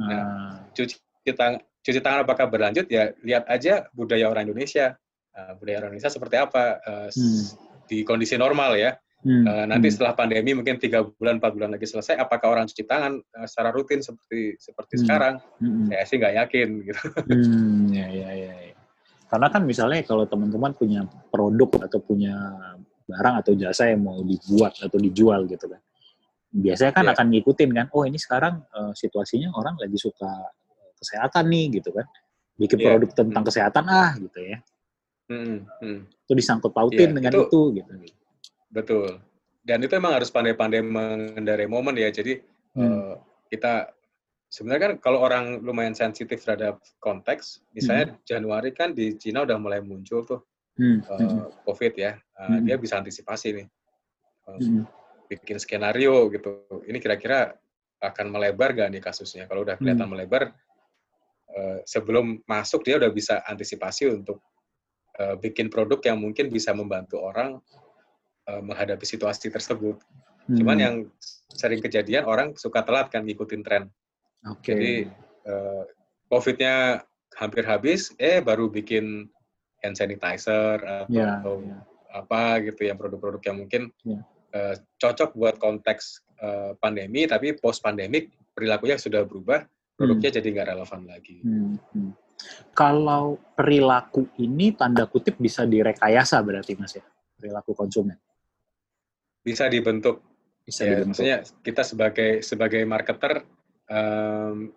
[0.00, 0.52] nah uh.
[0.72, 0.96] cuci
[1.36, 4.96] tangan cuci tangan apakah berlanjut ya lihat aja budaya orang Indonesia
[5.36, 7.44] uh, budaya orang Indonesia seperti apa uh, hmm.
[7.92, 9.46] di kondisi normal ya Hmm.
[9.46, 9.94] Uh, nanti hmm.
[9.94, 13.70] setelah pandemi mungkin tiga bulan empat bulan lagi selesai, apakah orang cuci tangan uh, secara
[13.70, 15.02] rutin seperti seperti hmm.
[15.06, 15.34] sekarang?
[15.62, 15.86] Hmm.
[15.94, 17.02] Saya sih nggak yakin gitu.
[17.30, 18.74] Hmm, ya, ya, ya, ya.
[19.30, 22.34] Karena kan misalnya kalau teman-teman punya produk atau punya
[23.06, 25.80] barang atau jasa yang mau dibuat atau dijual gitu kan,
[26.50, 27.14] biasanya kan yeah.
[27.14, 30.30] akan ngikutin kan, oh ini sekarang uh, situasinya orang lagi suka
[30.98, 32.06] kesehatan nih gitu kan,
[32.58, 32.86] bikin yeah.
[32.90, 33.50] produk tentang hmm.
[33.50, 34.56] kesehatan ah gitu ya.
[35.30, 35.64] Hmm.
[35.80, 36.00] Hmm.
[36.10, 37.92] Itu disangkut pautin yeah, dengan itu, itu gitu.
[38.72, 39.20] Betul.
[39.62, 42.10] Dan itu emang harus pandai-pandai mengendarai momen ya.
[42.10, 42.40] Jadi
[42.74, 42.82] hmm.
[42.82, 43.14] uh,
[43.46, 43.92] kita
[44.48, 48.18] sebenarnya kan kalau orang lumayan sensitif terhadap konteks, misalnya hmm.
[48.26, 50.40] Januari kan di Cina udah mulai muncul tuh
[50.80, 50.98] hmm.
[51.06, 52.66] uh, COVID ya, uh, hmm.
[52.66, 53.66] dia bisa antisipasi nih,
[54.50, 54.84] uh, hmm.
[55.30, 56.66] bikin skenario gitu.
[56.88, 57.54] Ini kira-kira
[58.02, 59.46] akan melebar gak nih kasusnya?
[59.46, 60.12] Kalau udah kelihatan hmm.
[60.12, 60.50] melebar,
[61.54, 64.42] uh, sebelum masuk dia udah bisa antisipasi untuk
[65.22, 67.62] uh, bikin produk yang mungkin bisa membantu orang
[68.48, 69.98] uh, menghadapi situasi tersebut.
[70.48, 70.56] Hmm.
[70.58, 70.94] Cuman yang
[71.52, 73.84] sering kejadian orang suka telat kan ngikutin tren.
[74.42, 74.74] Okay.
[74.74, 74.92] Jadi
[75.46, 75.82] uh,
[76.32, 77.04] COVID-nya
[77.38, 79.28] hampir habis, eh baru bikin
[79.82, 81.82] hand sanitizer atau yeah, yeah.
[82.14, 84.22] apa gitu yang produk-produk yang mungkin yeah.
[84.54, 89.64] uh, cocok buat konteks uh, pandemi, tapi post pandemik perilakunya sudah berubah,
[89.96, 90.38] produknya hmm.
[90.40, 91.36] jadi nggak relevan lagi.
[91.44, 91.76] Hmm.
[91.92, 92.12] Hmm.
[92.74, 97.04] Kalau perilaku ini tanda kutip bisa direkayasa berarti mas ya
[97.38, 98.18] perilaku konsumen?
[99.42, 100.22] Bisa dibentuk.
[100.62, 101.18] Bisa ya, dibentuk.
[101.18, 103.42] Maksudnya kita sebagai sebagai marketer
[103.90, 104.70] um,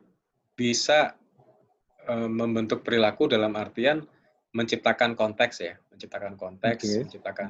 [0.57, 1.13] bisa
[2.09, 4.05] um, membentuk perilaku dalam artian
[4.55, 7.01] menciptakan konteks ya, menciptakan konteks, okay.
[7.05, 7.49] menciptakan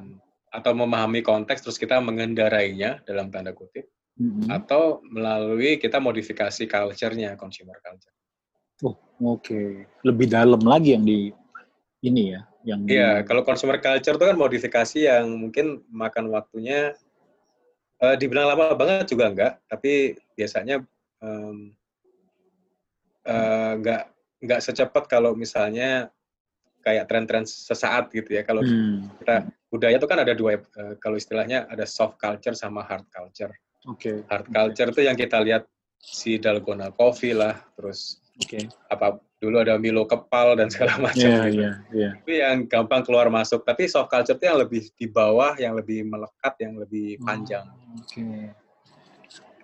[0.50, 4.48] atau memahami konteks terus kita mengendarainya dalam tanda kutip mm-hmm.
[4.48, 8.14] atau melalui kita modifikasi culture-nya consumer culture.
[8.84, 9.44] Oh, oke.
[9.44, 9.84] Okay.
[10.04, 11.32] Lebih dalam lagi yang di
[12.04, 13.26] ini ya, yang Iya, di...
[13.28, 16.96] kalau consumer culture itu kan modifikasi yang mungkin makan waktunya
[18.02, 20.82] uh, dibilang lama banget juga enggak, tapi biasanya
[21.22, 21.72] um,
[23.24, 26.12] uh, enggak enggak secepat kalau misalnya
[26.86, 28.46] kayak tren-tren sesaat gitu ya.
[28.46, 29.22] Kalau hmm.
[29.22, 33.50] kita budaya itu kan ada dua, uh, kalau istilahnya ada soft culture sama hard culture.
[33.90, 33.98] Oke.
[33.98, 34.16] Okay.
[34.30, 35.66] Hard culture itu yang kita lihat
[35.98, 38.70] si dalgona coffee lah, terus okay.
[38.86, 41.62] apa dulu ada Milo kepal dan segala macam yeah, gitu.
[41.62, 42.12] Yeah, yeah.
[42.24, 43.62] Itu yang gampang keluar masuk.
[43.68, 47.66] Tapi soft culture itu yang lebih di bawah, yang lebih melekat, yang lebih oh, panjang.
[47.68, 48.08] Oh, Oke.
[48.08, 48.40] Okay.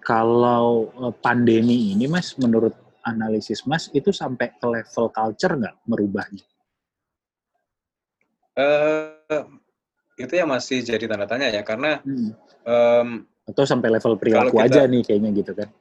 [0.02, 2.74] Kalau eh, pandemi ini, Mas, menurut
[3.06, 6.44] analisis Mas, itu sampai ke level culture nggak merubahnya?
[8.52, 9.48] Uh,
[10.20, 12.30] itu yang masih jadi tanda tanya ya, karena hmm.
[12.68, 13.08] um,
[13.48, 15.72] atau sampai level perilaku kita, aja nih kayaknya gitu kan?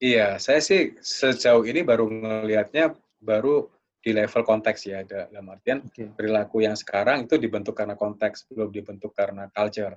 [0.00, 3.68] Iya, saya sih sejauh ini baru ngelihatnya baru
[4.00, 6.08] di level konteks ya, dalam artian okay.
[6.08, 9.92] perilaku yang sekarang itu dibentuk karena konteks, belum dibentuk karena culture.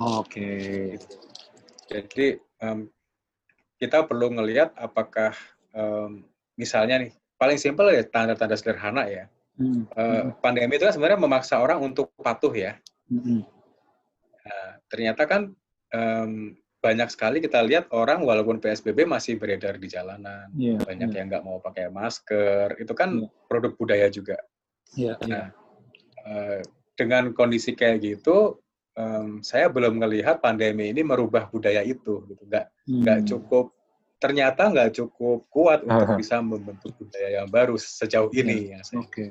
[0.00, 0.24] Oke.
[0.24, 0.84] Okay.
[1.84, 2.88] Jadi um,
[3.76, 5.36] kita perlu ngelihat apakah
[5.76, 6.24] um,
[6.56, 9.28] misalnya nih paling simpel ya tanda-tanda sederhana ya.
[9.60, 9.84] Hmm.
[9.92, 12.80] Uh, pandemi itu kan sebenarnya memaksa orang untuk patuh ya.
[13.12, 13.44] Hmm.
[14.40, 15.52] Nah, ternyata kan
[15.92, 21.16] um, banyak sekali kita lihat orang walaupun PSBB masih beredar di jalanan, yeah, banyak yeah.
[21.16, 23.32] yang nggak mau pakai masker, itu kan yeah.
[23.48, 24.36] produk budaya juga.
[24.92, 25.32] Yeah, iya.
[25.32, 25.46] nah,
[26.28, 26.60] yeah.
[26.92, 28.60] dengan kondisi kayak gitu,
[29.00, 32.44] um, saya belum melihat pandemi ini merubah budaya itu, gitu.
[32.44, 33.28] Nggak nggak hmm.
[33.32, 33.72] cukup,
[34.20, 36.20] ternyata nggak cukup kuat untuk uh -huh.
[36.20, 38.44] bisa membentuk budaya yang baru sejauh yeah.
[38.44, 38.56] ini.
[38.76, 39.08] Ya, Oke.
[39.08, 39.28] Okay.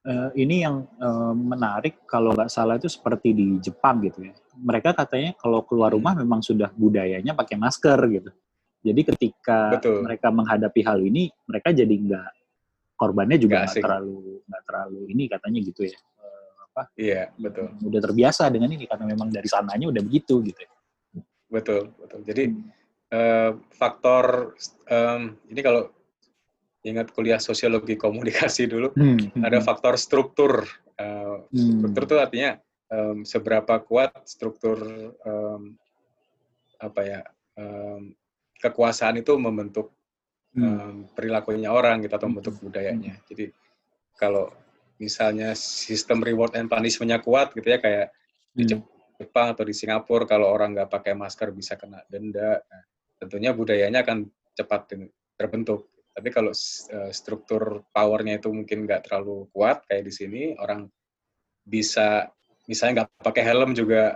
[0.00, 4.34] Uh, ini yang uh, menarik kalau nggak salah itu seperti di Jepang gitu ya.
[4.60, 8.30] Mereka katanya kalau keluar rumah memang sudah budayanya pakai masker gitu.
[8.80, 10.04] Jadi ketika Betul.
[10.04, 12.30] mereka menghadapi hal ini, mereka jadi nggak
[13.00, 15.98] korbannya juga nggak terlalu nggak terlalu ini katanya gitu ya.
[16.70, 16.82] Apa?
[17.00, 17.66] Iya betul.
[17.80, 20.60] Udah terbiasa dengan ini karena memang dari sananya udah begitu gitu.
[20.60, 20.70] Ya.
[21.48, 22.20] Betul betul.
[22.28, 22.60] Jadi hmm.
[23.12, 24.54] uh, faktor
[24.86, 25.88] um, ini kalau
[26.80, 29.36] ingat kuliah sosiologi komunikasi dulu, hmm.
[29.36, 29.66] hmm ada hmm.
[29.66, 30.64] faktor struktur.
[31.00, 31.80] Uh, hmm.
[31.80, 32.50] Struktur itu artinya
[32.90, 34.78] um, seberapa kuat struktur
[35.24, 35.78] um,
[36.80, 37.20] apa ya
[37.56, 38.12] um,
[38.60, 39.94] kekuasaan itu membentuk
[40.52, 40.64] hmm.
[40.64, 42.34] um, perilakunya orang gitu atau hmm.
[42.36, 43.14] membentuk budayanya.
[43.16, 43.26] Hmm.
[43.30, 43.44] Jadi
[44.18, 44.52] kalau
[45.00, 48.58] misalnya sistem reward and punishment-nya kuat gitu ya kayak hmm.
[48.58, 48.64] di
[49.20, 52.56] Jepang atau di Singapura kalau orang nggak pakai masker bisa kena denda.
[52.56, 52.82] Nah,
[53.20, 54.96] tentunya budayanya akan cepat
[55.36, 55.92] terbentuk.
[56.10, 60.88] Tapi kalau uh, struktur powernya itu mungkin nggak terlalu kuat kayak di sini, orang
[61.60, 62.32] bisa
[62.70, 64.14] misalnya nggak pakai helm juga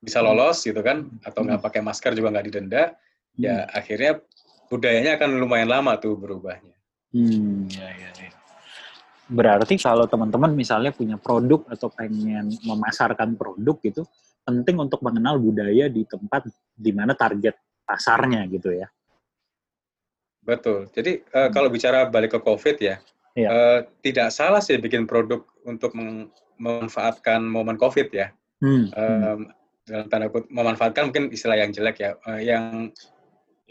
[0.00, 0.26] bisa hmm.
[0.32, 1.66] lolos gitu kan, atau nggak hmm.
[1.68, 2.96] pakai masker juga nggak didenda,
[3.36, 3.76] ya hmm.
[3.76, 4.12] akhirnya
[4.72, 6.72] budayanya akan lumayan lama tuh berubahnya.
[7.12, 8.32] Hmm, ya, ya, ya.
[9.28, 14.02] Berarti kalau teman-teman misalnya punya produk atau pengen memasarkan produk gitu,
[14.48, 18.88] penting untuk mengenal budaya di tempat di mana target pasarnya gitu ya.
[20.42, 20.90] Betul.
[20.90, 22.96] Jadi uh, kalau bicara balik ke COVID ya,
[23.38, 23.48] iya.
[23.48, 28.30] uh, tidak salah sih bikin produk untuk memanfaatkan momen COVID ya.
[28.62, 28.90] Hmm.
[28.94, 29.40] Um,
[29.82, 32.94] dalam tanda kutip memanfaatkan mungkin istilah yang jelek ya, uh, yang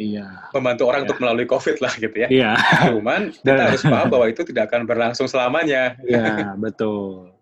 [0.01, 0.49] Iya.
[0.55, 1.07] Membantu orang iya.
[1.11, 2.27] untuk melalui COVID lah gitu ya.
[2.31, 2.51] Iya.
[2.89, 5.93] Cuman kita harus paham bahwa itu tidak akan berlangsung selamanya.
[6.01, 7.35] Iya, betul.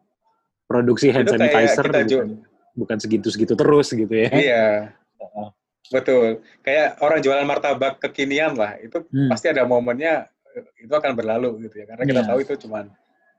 [0.67, 2.43] Produksi hand sanitizer bukan,
[2.75, 4.29] bukan segitu-segitu terus gitu ya.
[4.33, 4.67] Iya.
[5.89, 6.43] Betul.
[6.61, 9.29] Kayak orang jualan martabak kekinian lah, itu hmm.
[9.31, 10.29] pasti ada momennya
[10.77, 11.95] itu akan berlalu gitu ya.
[11.95, 12.29] Karena kita yeah.
[12.29, 12.79] tahu itu cuma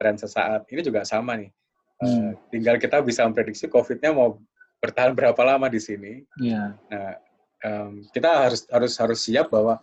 [0.01, 0.65] tren sesaat.
[0.73, 1.53] Ini juga sama nih.
[2.01, 2.09] Hmm.
[2.09, 4.41] Uh, tinggal kita bisa memprediksi COVID-nya mau
[4.81, 6.25] bertahan berapa lama di sini.
[6.41, 6.81] Yeah.
[6.89, 7.21] Nah,
[7.61, 9.77] um, kita harus harus harus siap bahwa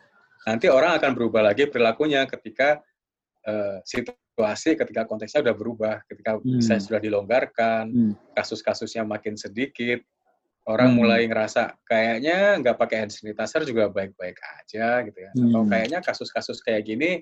[0.50, 2.82] nanti orang akan berubah lagi perilakunya ketika
[3.46, 6.82] uh, situasi, ketika konteksnya sudah berubah, ketika hmm.
[6.82, 8.14] sudah dilonggarkan, hmm.
[8.34, 10.02] kasus-kasusnya makin sedikit,
[10.66, 10.98] orang hmm.
[10.98, 15.32] mulai ngerasa kayaknya nggak pakai hand sanitizer juga baik-baik aja gitu ya.
[15.38, 15.54] Hmm.
[15.54, 17.22] Atau kayaknya kasus-kasus kayak gini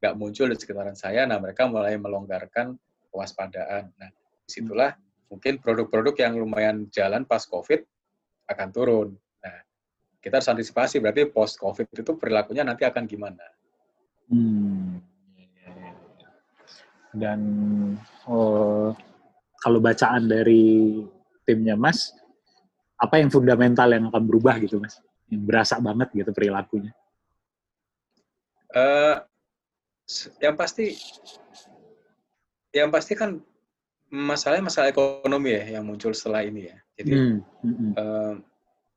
[0.00, 2.76] nggak muncul di sekitaran saya, nah mereka mulai melonggarkan
[3.08, 3.92] kewaspadaan.
[3.96, 4.92] Nah, di situlah
[5.32, 7.80] mungkin produk-produk yang lumayan jalan pas COVID
[8.46, 9.08] akan turun.
[9.42, 9.56] Nah,
[10.20, 13.46] kita harus antisipasi, berarti post-COVID itu perilakunya nanti akan gimana.
[14.30, 15.00] Hmm.
[17.16, 17.40] Dan
[18.28, 18.92] oh,
[19.56, 21.00] kalau bacaan dari
[21.48, 22.12] timnya Mas,
[23.00, 25.00] apa yang fundamental yang akan berubah gitu Mas?
[25.32, 26.92] Yang berasa banget gitu perilakunya?
[28.76, 29.24] Uh,
[30.38, 30.94] yang pasti,
[32.70, 33.42] yang pasti kan
[34.10, 36.78] masalahnya masalah ekonomi ya yang muncul setelah ini ya.
[36.96, 37.38] Jadi hmm.
[37.62, 37.92] Hmm.
[37.98, 38.34] Uh,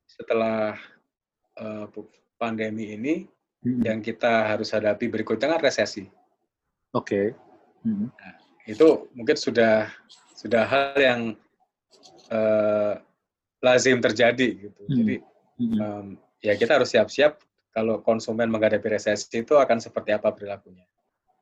[0.06, 0.78] setelah
[1.60, 1.86] uh,
[2.40, 3.16] pandemi ini
[3.66, 3.84] hmm.
[3.84, 6.08] yang kita harus hadapi berikutnya kan resesi.
[6.94, 7.04] Oke.
[7.04, 7.26] Okay.
[7.84, 8.08] Hmm.
[8.14, 8.36] Nah,
[8.70, 9.90] itu mungkin sudah
[10.38, 11.22] sudah hal yang
[12.32, 13.02] uh,
[13.60, 14.82] lazim terjadi gitu.
[14.88, 14.96] Hmm.
[15.04, 15.16] Jadi
[15.80, 16.06] um,
[16.40, 20.88] ya kita harus siap-siap kalau konsumen menghadapi resesi itu akan seperti apa perilakunya.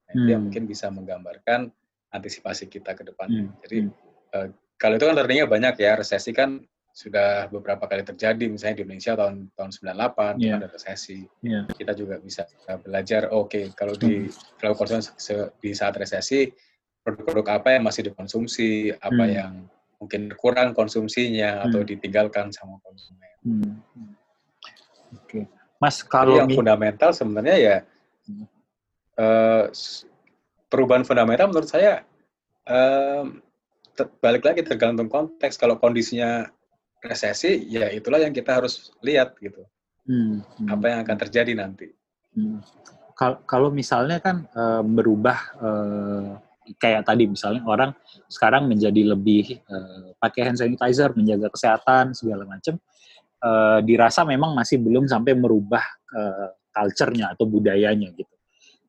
[0.08, 0.20] Nah, hmm.
[0.24, 0.46] Itu yang hmm.
[0.48, 1.60] mungkin bisa menggambarkan
[2.16, 3.28] antisipasi kita ke depan.
[3.28, 3.50] Hmm.
[3.68, 3.78] Jadi
[4.34, 4.48] uh,
[4.80, 6.64] kalau itu kan learningnya banyak ya, resesi kan
[6.98, 10.58] sudah beberapa kali terjadi, misalnya di Indonesia tahun tahun 98 yeah.
[10.58, 11.20] ada resesi.
[11.46, 11.70] Yeah.
[11.70, 12.50] Kita juga bisa
[12.82, 14.58] belajar, oke okay, kalau di hmm.
[14.58, 15.06] kalau konsumen
[15.62, 16.50] di saat resesi
[17.06, 19.36] produk-produk apa yang masih dikonsumsi, apa hmm.
[19.38, 19.54] yang
[20.02, 21.66] mungkin kurang konsumsinya hmm.
[21.70, 23.34] atau ditinggalkan sama konsumen.
[23.46, 23.74] Hmm.
[25.14, 25.44] Oke, okay.
[25.78, 27.76] Mas kalau Jadi yang fundamental sebenarnya ya
[28.26, 28.57] hmm.
[29.18, 29.70] Uh,
[30.72, 32.06] perubahan fundamental menurut saya
[32.70, 33.26] uh,
[34.22, 35.58] balik lagi tergantung konteks.
[35.58, 36.46] Kalau kondisinya
[37.02, 39.66] resesi, ya itulah yang kita harus lihat gitu.
[40.08, 40.42] Hmm.
[40.62, 40.68] Hmm.
[40.72, 41.90] Apa yang akan terjadi nanti.
[42.38, 42.62] Hmm.
[43.50, 46.38] Kalau misalnya kan uh, berubah uh,
[46.78, 47.92] kayak tadi misalnya orang
[48.30, 52.78] sekarang menjadi lebih uh, pakai hand sanitizer, menjaga kesehatan segala macam,
[53.42, 55.82] uh, dirasa memang masih belum sampai merubah
[56.14, 58.37] uh, culture-nya atau budayanya gitu.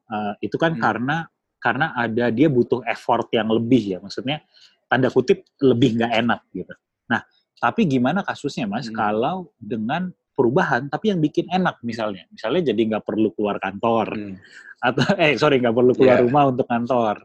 [0.09, 0.81] Uh, itu kan hmm.
[0.81, 1.17] karena
[1.59, 4.41] karena ada dia butuh effort yang lebih ya, maksudnya
[4.89, 6.73] tanda kutip lebih nggak enak gitu.
[7.13, 7.21] Nah,
[7.61, 8.97] tapi gimana kasusnya mas hmm.
[8.97, 14.37] kalau dengan perubahan tapi yang bikin enak misalnya, misalnya jadi nggak perlu keluar kantor hmm.
[14.81, 16.25] atau eh sorry nggak perlu keluar yeah.
[16.25, 17.21] rumah untuk kantor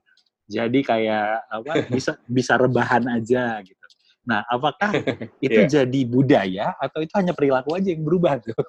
[0.48, 3.80] jadi kayak apa bisa bisa rebahan aja gitu.
[4.24, 4.91] Nah, apakah
[5.46, 5.69] itu yeah.
[5.69, 8.56] jadi budaya atau itu hanya perilaku aja yang berubah tuh?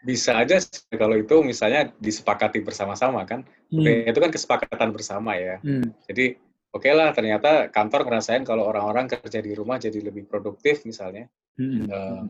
[0.00, 0.60] Bisa aja
[0.96, 3.44] kalau itu misalnya disepakati bersama-sama kan.
[3.68, 4.08] Hmm.
[4.08, 5.60] Itu kan kesepakatan bersama ya.
[5.60, 5.92] Hmm.
[6.08, 6.36] Jadi
[6.70, 11.28] oke okay lah ternyata kantor ngerasain kalau orang-orang kerja di rumah jadi lebih produktif misalnya.
[11.60, 11.84] Hmm.
[11.88, 12.26] Um,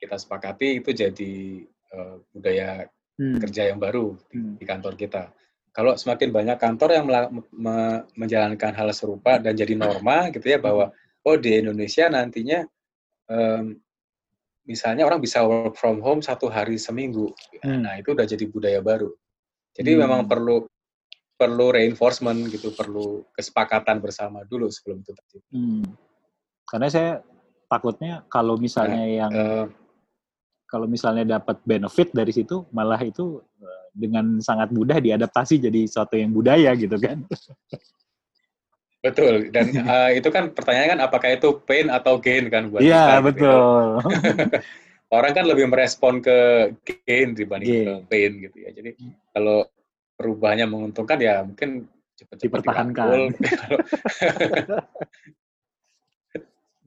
[0.00, 1.32] kita sepakati itu jadi
[1.92, 2.88] uh, budaya
[3.20, 3.36] hmm.
[3.44, 4.54] kerja yang baru di, hmm.
[4.56, 5.32] di kantor kita
[5.70, 7.06] kalau semakin banyak kantor yang
[7.54, 10.90] me menjalankan hal serupa dan jadi norma gitu ya bahwa
[11.22, 12.66] oh di Indonesia nantinya
[13.30, 13.78] um,
[14.70, 17.34] misalnya orang bisa work from home satu hari seminggu
[17.66, 17.82] hmm.
[17.82, 19.10] nah itu udah jadi budaya baru
[19.74, 20.00] jadi hmm.
[20.06, 20.70] memang perlu
[21.34, 25.84] perlu reinforcement gitu perlu kesepakatan bersama dulu sebelum itu terjadi hmm.
[26.70, 27.12] karena saya
[27.66, 29.66] takutnya kalau misalnya nah, yang uh,
[30.70, 33.42] kalau misalnya dapat benefit dari situ malah itu
[33.90, 37.26] dengan sangat mudah diadaptasi jadi suatu yang budaya gitu kan.
[39.00, 43.20] Betul, dan uh, itu kan pertanyaannya kan apakah itu pain atau gain kan buat Iya,
[43.20, 43.84] gitu betul.
[44.04, 44.60] Ya.
[45.16, 48.70] Orang kan lebih merespon ke gain dibanding ke pain gitu ya.
[48.70, 48.94] Jadi
[49.34, 49.66] kalau
[50.14, 51.88] perubahannya menguntungkan ya mungkin
[52.20, 53.18] cepat-cepat dipertahankan.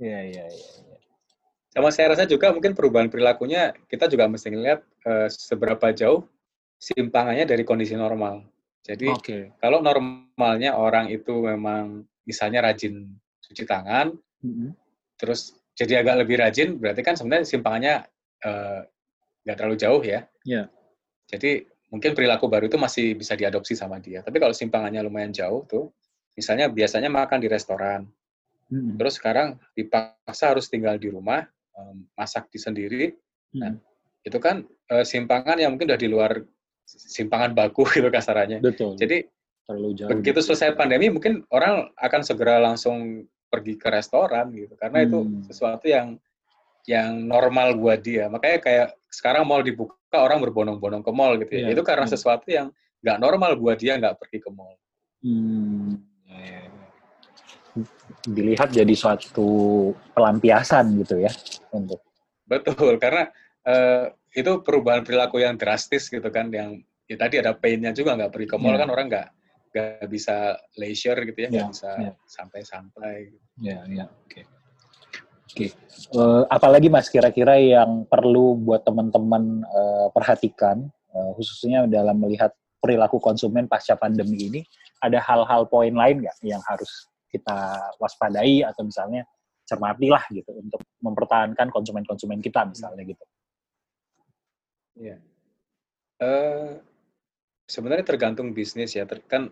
[0.04, 0.98] Iya, iya, iya.
[1.72, 6.28] Sama saya rasa juga mungkin perubahan perilakunya kita juga mesti ngeliat uh, seberapa jauh
[6.76, 8.44] simpangannya dari kondisi normal.
[8.84, 9.44] Jadi okay.
[9.64, 14.12] kalau normalnya orang itu memang misalnya rajin cuci tangan,
[14.44, 14.70] mm-hmm.
[15.16, 17.96] terus jadi agak lebih rajin, berarti kan sebenarnya simpangannya
[18.44, 18.80] eh,
[19.48, 20.28] nggak uh, terlalu jauh ya.
[20.44, 20.68] Yeah.
[21.32, 21.64] Jadi
[21.96, 24.20] mungkin perilaku baru itu masih bisa diadopsi sama dia.
[24.20, 25.96] Tapi kalau simpangannya lumayan jauh tuh,
[26.36, 28.04] misalnya biasanya makan di restoran,
[28.68, 29.00] mm-hmm.
[29.00, 31.48] terus sekarang dipaksa harus tinggal di rumah,
[31.80, 33.60] um, masak di sendiri, mm-hmm.
[33.64, 33.74] nah
[34.24, 36.32] itu kan uh, simpangan yang mungkin udah di luar
[36.86, 38.60] simpangan baku gitu kasarannya.
[38.60, 38.96] Betul.
[39.00, 39.28] Jadi
[39.64, 40.10] terlalu jauh.
[40.12, 45.08] Begitu selesai pandemi mungkin orang akan segera langsung pergi ke restoran gitu karena hmm.
[45.08, 45.20] itu
[45.54, 46.18] sesuatu yang
[46.84, 48.28] yang normal buat dia.
[48.28, 51.70] Makanya kayak sekarang mall dibuka orang berbondong-bondong ke mall gitu ya.
[51.70, 51.74] Yeah.
[51.78, 54.76] Itu karena sesuatu yang nggak normal buat dia nggak pergi ke mall.
[55.24, 56.02] Hmm.
[58.24, 61.32] Dilihat jadi suatu pelampiasan gitu ya
[61.72, 62.04] untuk.
[62.62, 63.24] Betul karena
[63.66, 68.32] uh, itu perubahan perilaku yang drastis gitu kan yang ya tadi ada painnya juga nggak
[68.34, 68.82] pergi ke mall yeah.
[68.82, 69.28] kan orang nggak
[69.74, 71.74] nggak bisa leisure gitu ya nggak yeah.
[71.74, 72.16] bisa yeah.
[72.30, 73.18] santai-santai.
[73.62, 74.42] Ya ya oke.
[75.54, 75.70] Oke,
[76.18, 82.50] uh, apalagi mas kira-kira yang perlu buat teman-teman uh, perhatikan uh, khususnya dalam melihat
[82.82, 84.62] perilaku konsumen pasca pandemi ini,
[84.98, 89.30] ada hal-hal poin lain nggak yang harus kita waspadai atau misalnya
[89.74, 93.24] cermati lah gitu untuk mempertahankan konsumen-konsumen kita misalnya gitu.
[94.94, 95.18] Iya.
[96.22, 96.78] Uh,
[97.66, 99.10] sebenarnya tergantung bisnis ya.
[99.10, 99.50] Ter, kan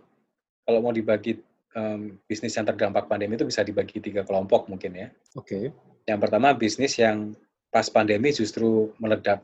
[0.62, 1.42] kalau mau dibagi
[1.74, 5.08] um, bisnis yang terdampak pandemi itu bisa dibagi tiga kelompok mungkin ya.
[5.34, 5.50] Oke.
[5.50, 5.64] Okay.
[6.06, 7.34] Yang pertama bisnis yang
[7.74, 9.42] pas pandemi justru meledak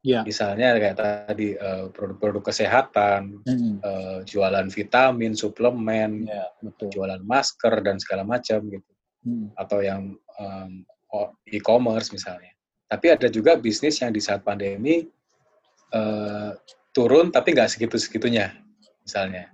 [0.00, 0.24] Ya.
[0.24, 3.84] Misalnya kayak tadi uh, produk-produk kesehatan, hmm.
[3.84, 6.88] uh, jualan vitamin, suplemen, ya, betul.
[6.88, 8.90] jualan masker dan segala macam gitu,
[9.24, 9.56] hmm.
[9.56, 10.70] atau yang um,
[11.50, 12.52] e-commerce misalnya.
[12.90, 15.06] Tapi ada juga bisnis yang di saat pandemi
[15.94, 16.52] uh,
[16.90, 18.50] turun tapi nggak segitu-segitunya,
[19.06, 19.46] misalnya,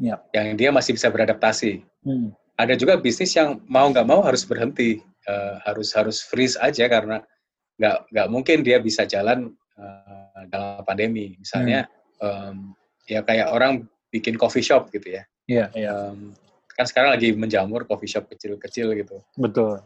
[0.00, 0.16] ya.
[0.32, 1.84] yang dia masih bisa beradaptasi.
[2.04, 2.32] Hmm.
[2.56, 7.20] Ada juga bisnis yang mau nggak mau harus berhenti, uh, harus harus freeze aja karena
[7.80, 11.36] nggak nggak mungkin dia bisa jalan uh, dalam pandemi.
[11.36, 11.88] Misalnya
[12.20, 12.24] hmm.
[12.24, 12.56] um,
[13.08, 15.22] ya kayak orang bikin coffee shop gitu ya.
[15.48, 15.66] Iya.
[15.76, 16.32] Yeah, um,
[16.76, 19.20] kan sekarang lagi menjamur coffee shop kecil-kecil gitu.
[19.36, 19.82] Betul.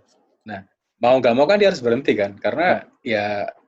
[0.49, 0.65] Nah
[1.01, 3.51] mau nggak mau kan dia harus berhenti kan karena yeah.
[3.51, 3.63] ya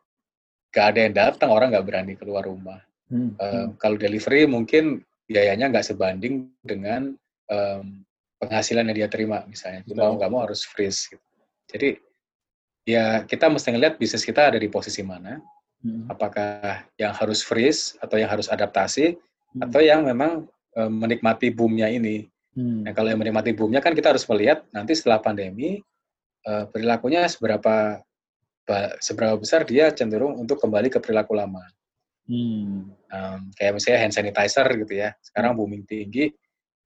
[0.72, 2.80] gak ada yang datang orang nggak berani keluar rumah.
[3.08, 3.32] Hmm.
[3.40, 7.16] Um, kalau delivery mungkin biayanya nggak sebanding dengan
[7.48, 8.04] um,
[8.42, 9.86] penghasilan yang dia terima misalnya.
[9.88, 9.96] Betul.
[9.96, 11.08] Mau nggak mau harus freeze.
[11.08, 11.24] Gitu.
[11.72, 11.88] Jadi
[12.84, 15.40] ya kita mesti ngeliat bisnis kita ada di posisi mana
[15.84, 16.08] Hmm.
[16.08, 19.62] Apakah yang harus freeze atau yang harus adaptasi hmm.
[19.68, 22.26] atau yang memang e, menikmati boomnya ini.
[22.56, 22.88] Hmm.
[22.88, 25.76] Nah, kalau yang menikmati boomnya kan kita harus melihat nanti setelah pandemi
[26.40, 28.00] e, perilakunya seberapa
[28.98, 31.62] seberapa besar dia cenderung untuk kembali ke perilaku lama.
[32.26, 32.90] Hmm.
[33.06, 35.60] Um, kayak misalnya hand sanitizer gitu ya, sekarang hmm.
[35.62, 36.34] booming tinggi,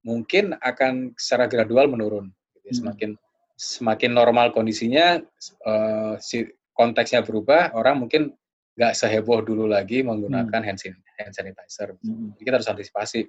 [0.05, 2.29] mungkin akan secara gradual menurun.
[2.53, 2.69] Gitu ya.
[2.69, 2.77] Hmm.
[2.77, 3.11] Semakin
[3.57, 5.17] semakin normal kondisinya,
[5.65, 6.45] uh, si
[6.77, 8.29] konteksnya berubah, orang mungkin
[8.77, 10.67] nggak seheboh dulu lagi menggunakan hmm.
[10.69, 10.79] hand,
[11.17, 11.97] hand sanitizer.
[12.05, 12.37] Hmm.
[12.37, 13.25] Jadi kita harus antisipasi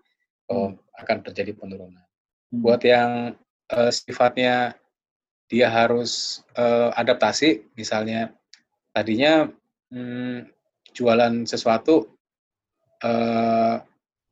[0.52, 0.76] hmm.
[1.00, 2.04] akan terjadi penurunan.
[2.52, 2.60] Hmm.
[2.60, 3.32] Buat yang
[3.72, 4.76] uh, sifatnya
[5.48, 8.32] dia harus uh, adaptasi, misalnya
[8.92, 9.48] tadinya
[9.88, 10.48] hmm,
[10.92, 12.12] jualan sesuatu
[13.04, 13.80] uh,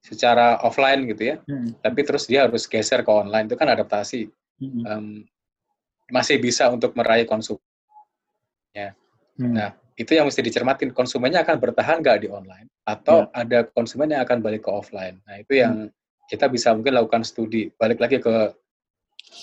[0.01, 1.81] secara offline gitu ya, hmm.
[1.81, 4.29] tapi terus dia harus geser ke online itu kan adaptasi.
[4.61, 4.85] Hmm.
[4.85, 5.07] Um,
[6.13, 8.93] masih bisa untuk meraih konsumennya.
[9.41, 9.55] Hmm.
[9.57, 13.45] Nah, itu yang mesti dicermatin konsumennya akan bertahan nggak di online atau ya.
[13.45, 16.00] ada konsumen yang akan balik ke offline nah itu yang hmm.
[16.31, 17.67] Kita bisa mungkin lakukan studi.
[17.75, 18.55] Balik lagi ke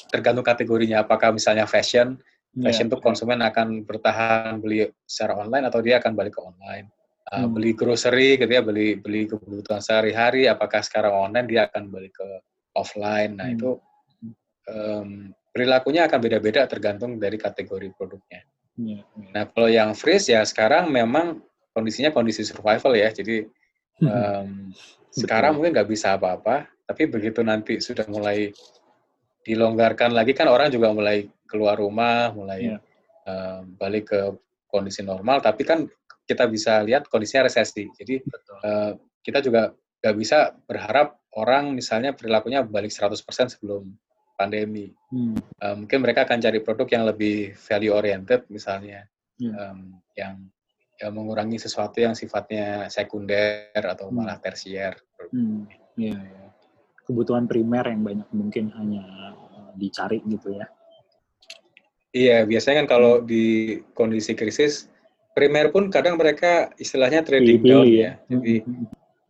[0.08, 1.04] tergantung kategorinya.
[1.04, 2.16] Apakah misalnya fashion
[2.56, 6.88] ya, fashion itu konsumen akan bertahan beli secara online atau dia akan balik ke online?
[7.28, 7.60] Uh, hmm.
[7.60, 12.28] beli grocery gitu ya beli beli kebutuhan sehari-hari apakah sekarang online dia akan balik ke
[12.72, 13.36] offline?
[13.36, 13.56] Nah hmm.
[13.60, 13.70] itu
[14.72, 18.48] um, perilakunya akan beda-beda tergantung dari kategori produknya.
[18.78, 19.02] Ya,
[19.34, 21.44] Nah kalau yang freeze ya sekarang memang
[21.76, 23.44] kondisinya kondisi survival ya, jadi
[24.06, 24.70] um,
[25.18, 28.54] sekarang mungkin nggak bisa apa-apa, tapi begitu nanti sudah mulai
[29.42, 32.78] dilonggarkan lagi kan orang juga mulai keluar rumah, mulai ya.
[33.26, 34.20] um, balik ke
[34.68, 35.88] kondisi normal, tapi kan
[36.28, 38.20] kita bisa lihat kondisinya resesi, jadi
[38.62, 38.92] uh,
[39.24, 39.72] kita juga
[40.04, 43.24] nggak bisa berharap orang misalnya perilakunya balik 100%
[43.58, 43.88] sebelum
[44.38, 44.94] pandemi.
[45.10, 45.40] Hmm.
[45.58, 49.08] Uh, mungkin mereka akan cari produk yang lebih value oriented misalnya,
[49.42, 49.54] hmm.
[49.56, 49.80] um,
[50.14, 50.46] yang
[50.98, 54.16] yang mengurangi sesuatu yang sifatnya sekunder atau hmm.
[54.18, 54.98] malah tersier.
[55.30, 55.70] Hmm.
[55.98, 56.46] Ya, ya.
[57.06, 59.06] Kebutuhan primer yang banyak mungkin hanya
[59.38, 60.66] uh, dicari gitu ya.
[62.12, 63.26] Iya, biasanya kan kalau hmm.
[63.30, 63.46] di
[63.94, 64.90] kondisi krisis
[65.38, 67.94] primer pun kadang mereka istilahnya trading pilih, down ya.
[67.94, 68.12] ya.
[68.34, 68.56] Jadi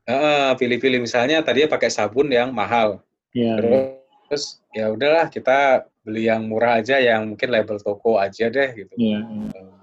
[0.08, 3.04] uh, pilih-pilih misalnya tadinya pakai sabun yang mahal.
[3.36, 8.48] Ya, terus ya ya udahlah kita beli yang murah aja yang mungkin label toko aja
[8.48, 9.77] deh gitu yeah, yeah.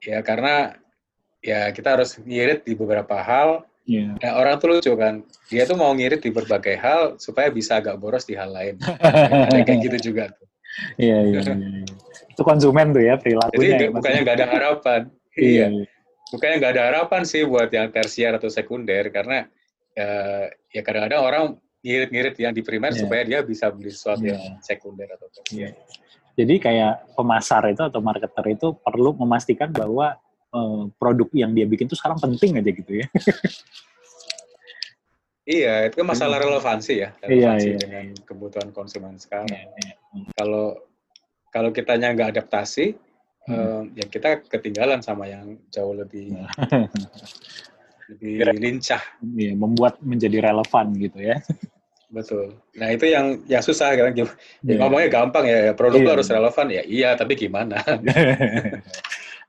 [0.00, 0.74] Ya karena
[1.40, 4.16] ya kita harus ngirit di beberapa hal yeah.
[4.20, 7.96] nah orang tuh lucu kan dia tuh mau ngirit di berbagai hal supaya bisa agak
[7.96, 10.48] boros di hal lain ada kayak gitu juga tuh
[11.00, 11.84] iya, iya iya iya
[12.30, 15.00] itu konsumen tuh ya perilakunya jadi ya, bukannya nggak ada harapan
[15.36, 15.84] iya, iya.
[16.32, 19.48] bukannya nggak ada harapan sih buat yang tersier atau sekunder karena
[19.96, 20.08] ya,
[20.72, 21.44] ya kadang-kadang orang
[21.80, 23.00] ngirit-ngirit yang di primer yeah.
[23.00, 24.36] supaya dia bisa beli sesuatu yeah.
[24.36, 25.72] yang sekunder atau tersier.
[25.72, 25.74] Yeah.
[26.40, 30.16] Jadi kayak pemasar itu atau marketer itu perlu memastikan bahwa
[30.56, 33.06] uh, produk yang dia bikin itu sekarang penting aja gitu ya.
[35.44, 36.44] iya, itu kan masalah iya.
[36.48, 37.80] relevansi ya, iya, relevansi yeah, yeah.
[37.84, 39.52] dengan kebutuhan konsumen sekarang.
[39.52, 39.96] Yeah, yeah.
[40.38, 40.80] Kalau
[41.50, 42.94] kalau kitanya nggak adaptasi,
[43.50, 43.54] hmm.
[43.54, 46.38] um, ya kita ketinggalan sama yang jauh lebih
[48.10, 49.02] lebih lincah.
[49.22, 51.38] Iya, membuat menjadi relevan gitu ya.
[52.10, 52.58] Betul.
[52.74, 54.10] Nah itu yang yang susah kan.
[54.12, 54.26] Ya,
[54.66, 54.78] yeah.
[54.82, 56.12] Ngomongnya gampang ya, produk yeah.
[56.18, 56.82] harus relevan ya.
[56.82, 57.78] Iya, tapi gimana?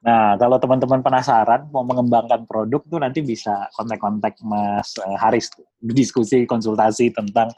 [0.02, 6.50] Nah, kalau teman-teman penasaran mau mengembangkan produk tuh nanti bisa kontak-kontak Mas uh, Haris diskusi
[6.50, 7.54] konsultasi tentang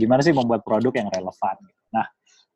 [0.00, 1.56] gimana sih membuat produk yang relevan.
[1.92, 2.08] Nah,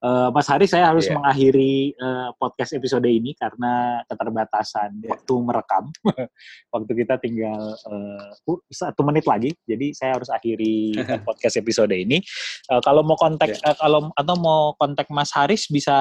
[0.02, 1.16] uh, Mas Haris saya harus yeah.
[1.16, 5.14] mengakhiri uh, podcast episode ini karena keterbatasan yeah.
[5.14, 5.84] waktu merekam.
[6.74, 10.96] waktu kita tinggal uh, satu menit lagi, jadi saya harus akhiri
[11.28, 12.20] podcast episode ini.
[12.68, 13.72] Uh, kalau mau kontak yeah.
[13.72, 15.94] uh, kalau atau mau kontak Mas Haris bisa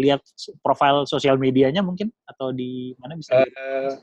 [0.00, 0.22] lihat
[0.64, 3.42] profil sosial medianya mungkin atau di mana bisa?
[3.42, 4.00] Uh,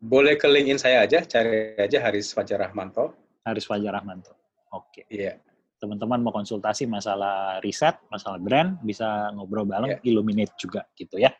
[0.00, 3.12] boleh ke LinkedIn saya aja, cari aja Haris Fajar Rahmanto.
[3.44, 4.32] Haris Fajar Rahmanto.
[4.72, 5.04] Oke.
[5.04, 5.06] Okay.
[5.12, 5.36] Iya.
[5.36, 5.49] Yeah
[5.80, 10.08] teman-teman mau konsultasi masalah riset, masalah brand, bisa ngobrol bareng yeah.
[10.12, 11.32] Illuminate juga gitu ya.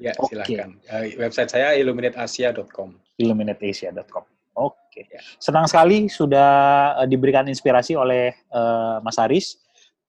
[0.00, 0.40] Ya, okay.
[0.40, 0.80] silakan.
[0.88, 2.96] Uh, website saya illuminateasia.com.
[3.20, 4.24] illuminateasia.com.
[4.56, 4.78] Oke.
[4.88, 5.04] Okay.
[5.10, 5.18] Ya.
[5.18, 5.22] Yeah.
[5.42, 6.50] Senang sekali sudah
[7.02, 9.58] uh, diberikan inspirasi oleh uh, Mas Aris.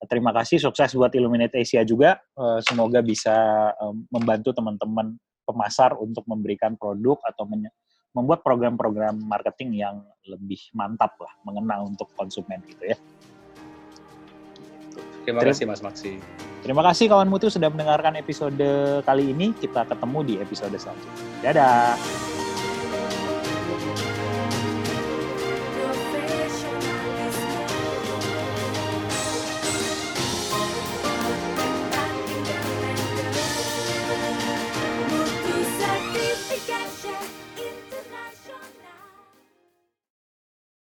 [0.03, 2.19] Terima kasih, sukses buat Illuminate Asia juga.
[2.35, 3.31] Uh, semoga bisa
[3.71, 5.15] uh, membantu teman-teman
[5.47, 7.47] pemasar untuk memberikan produk atau
[8.13, 9.95] membuat program-program marketing yang
[10.29, 12.97] lebih mantap lah, mengena untuk konsumen gitu ya.
[15.23, 16.19] Terima kasih Mas Maksi.
[16.63, 18.63] Terima kasih kawan mutu sudah mendengarkan episode
[19.03, 19.51] kali ini.
[19.55, 21.15] Kita ketemu di episode selanjutnya.
[21.43, 22.32] Dadah.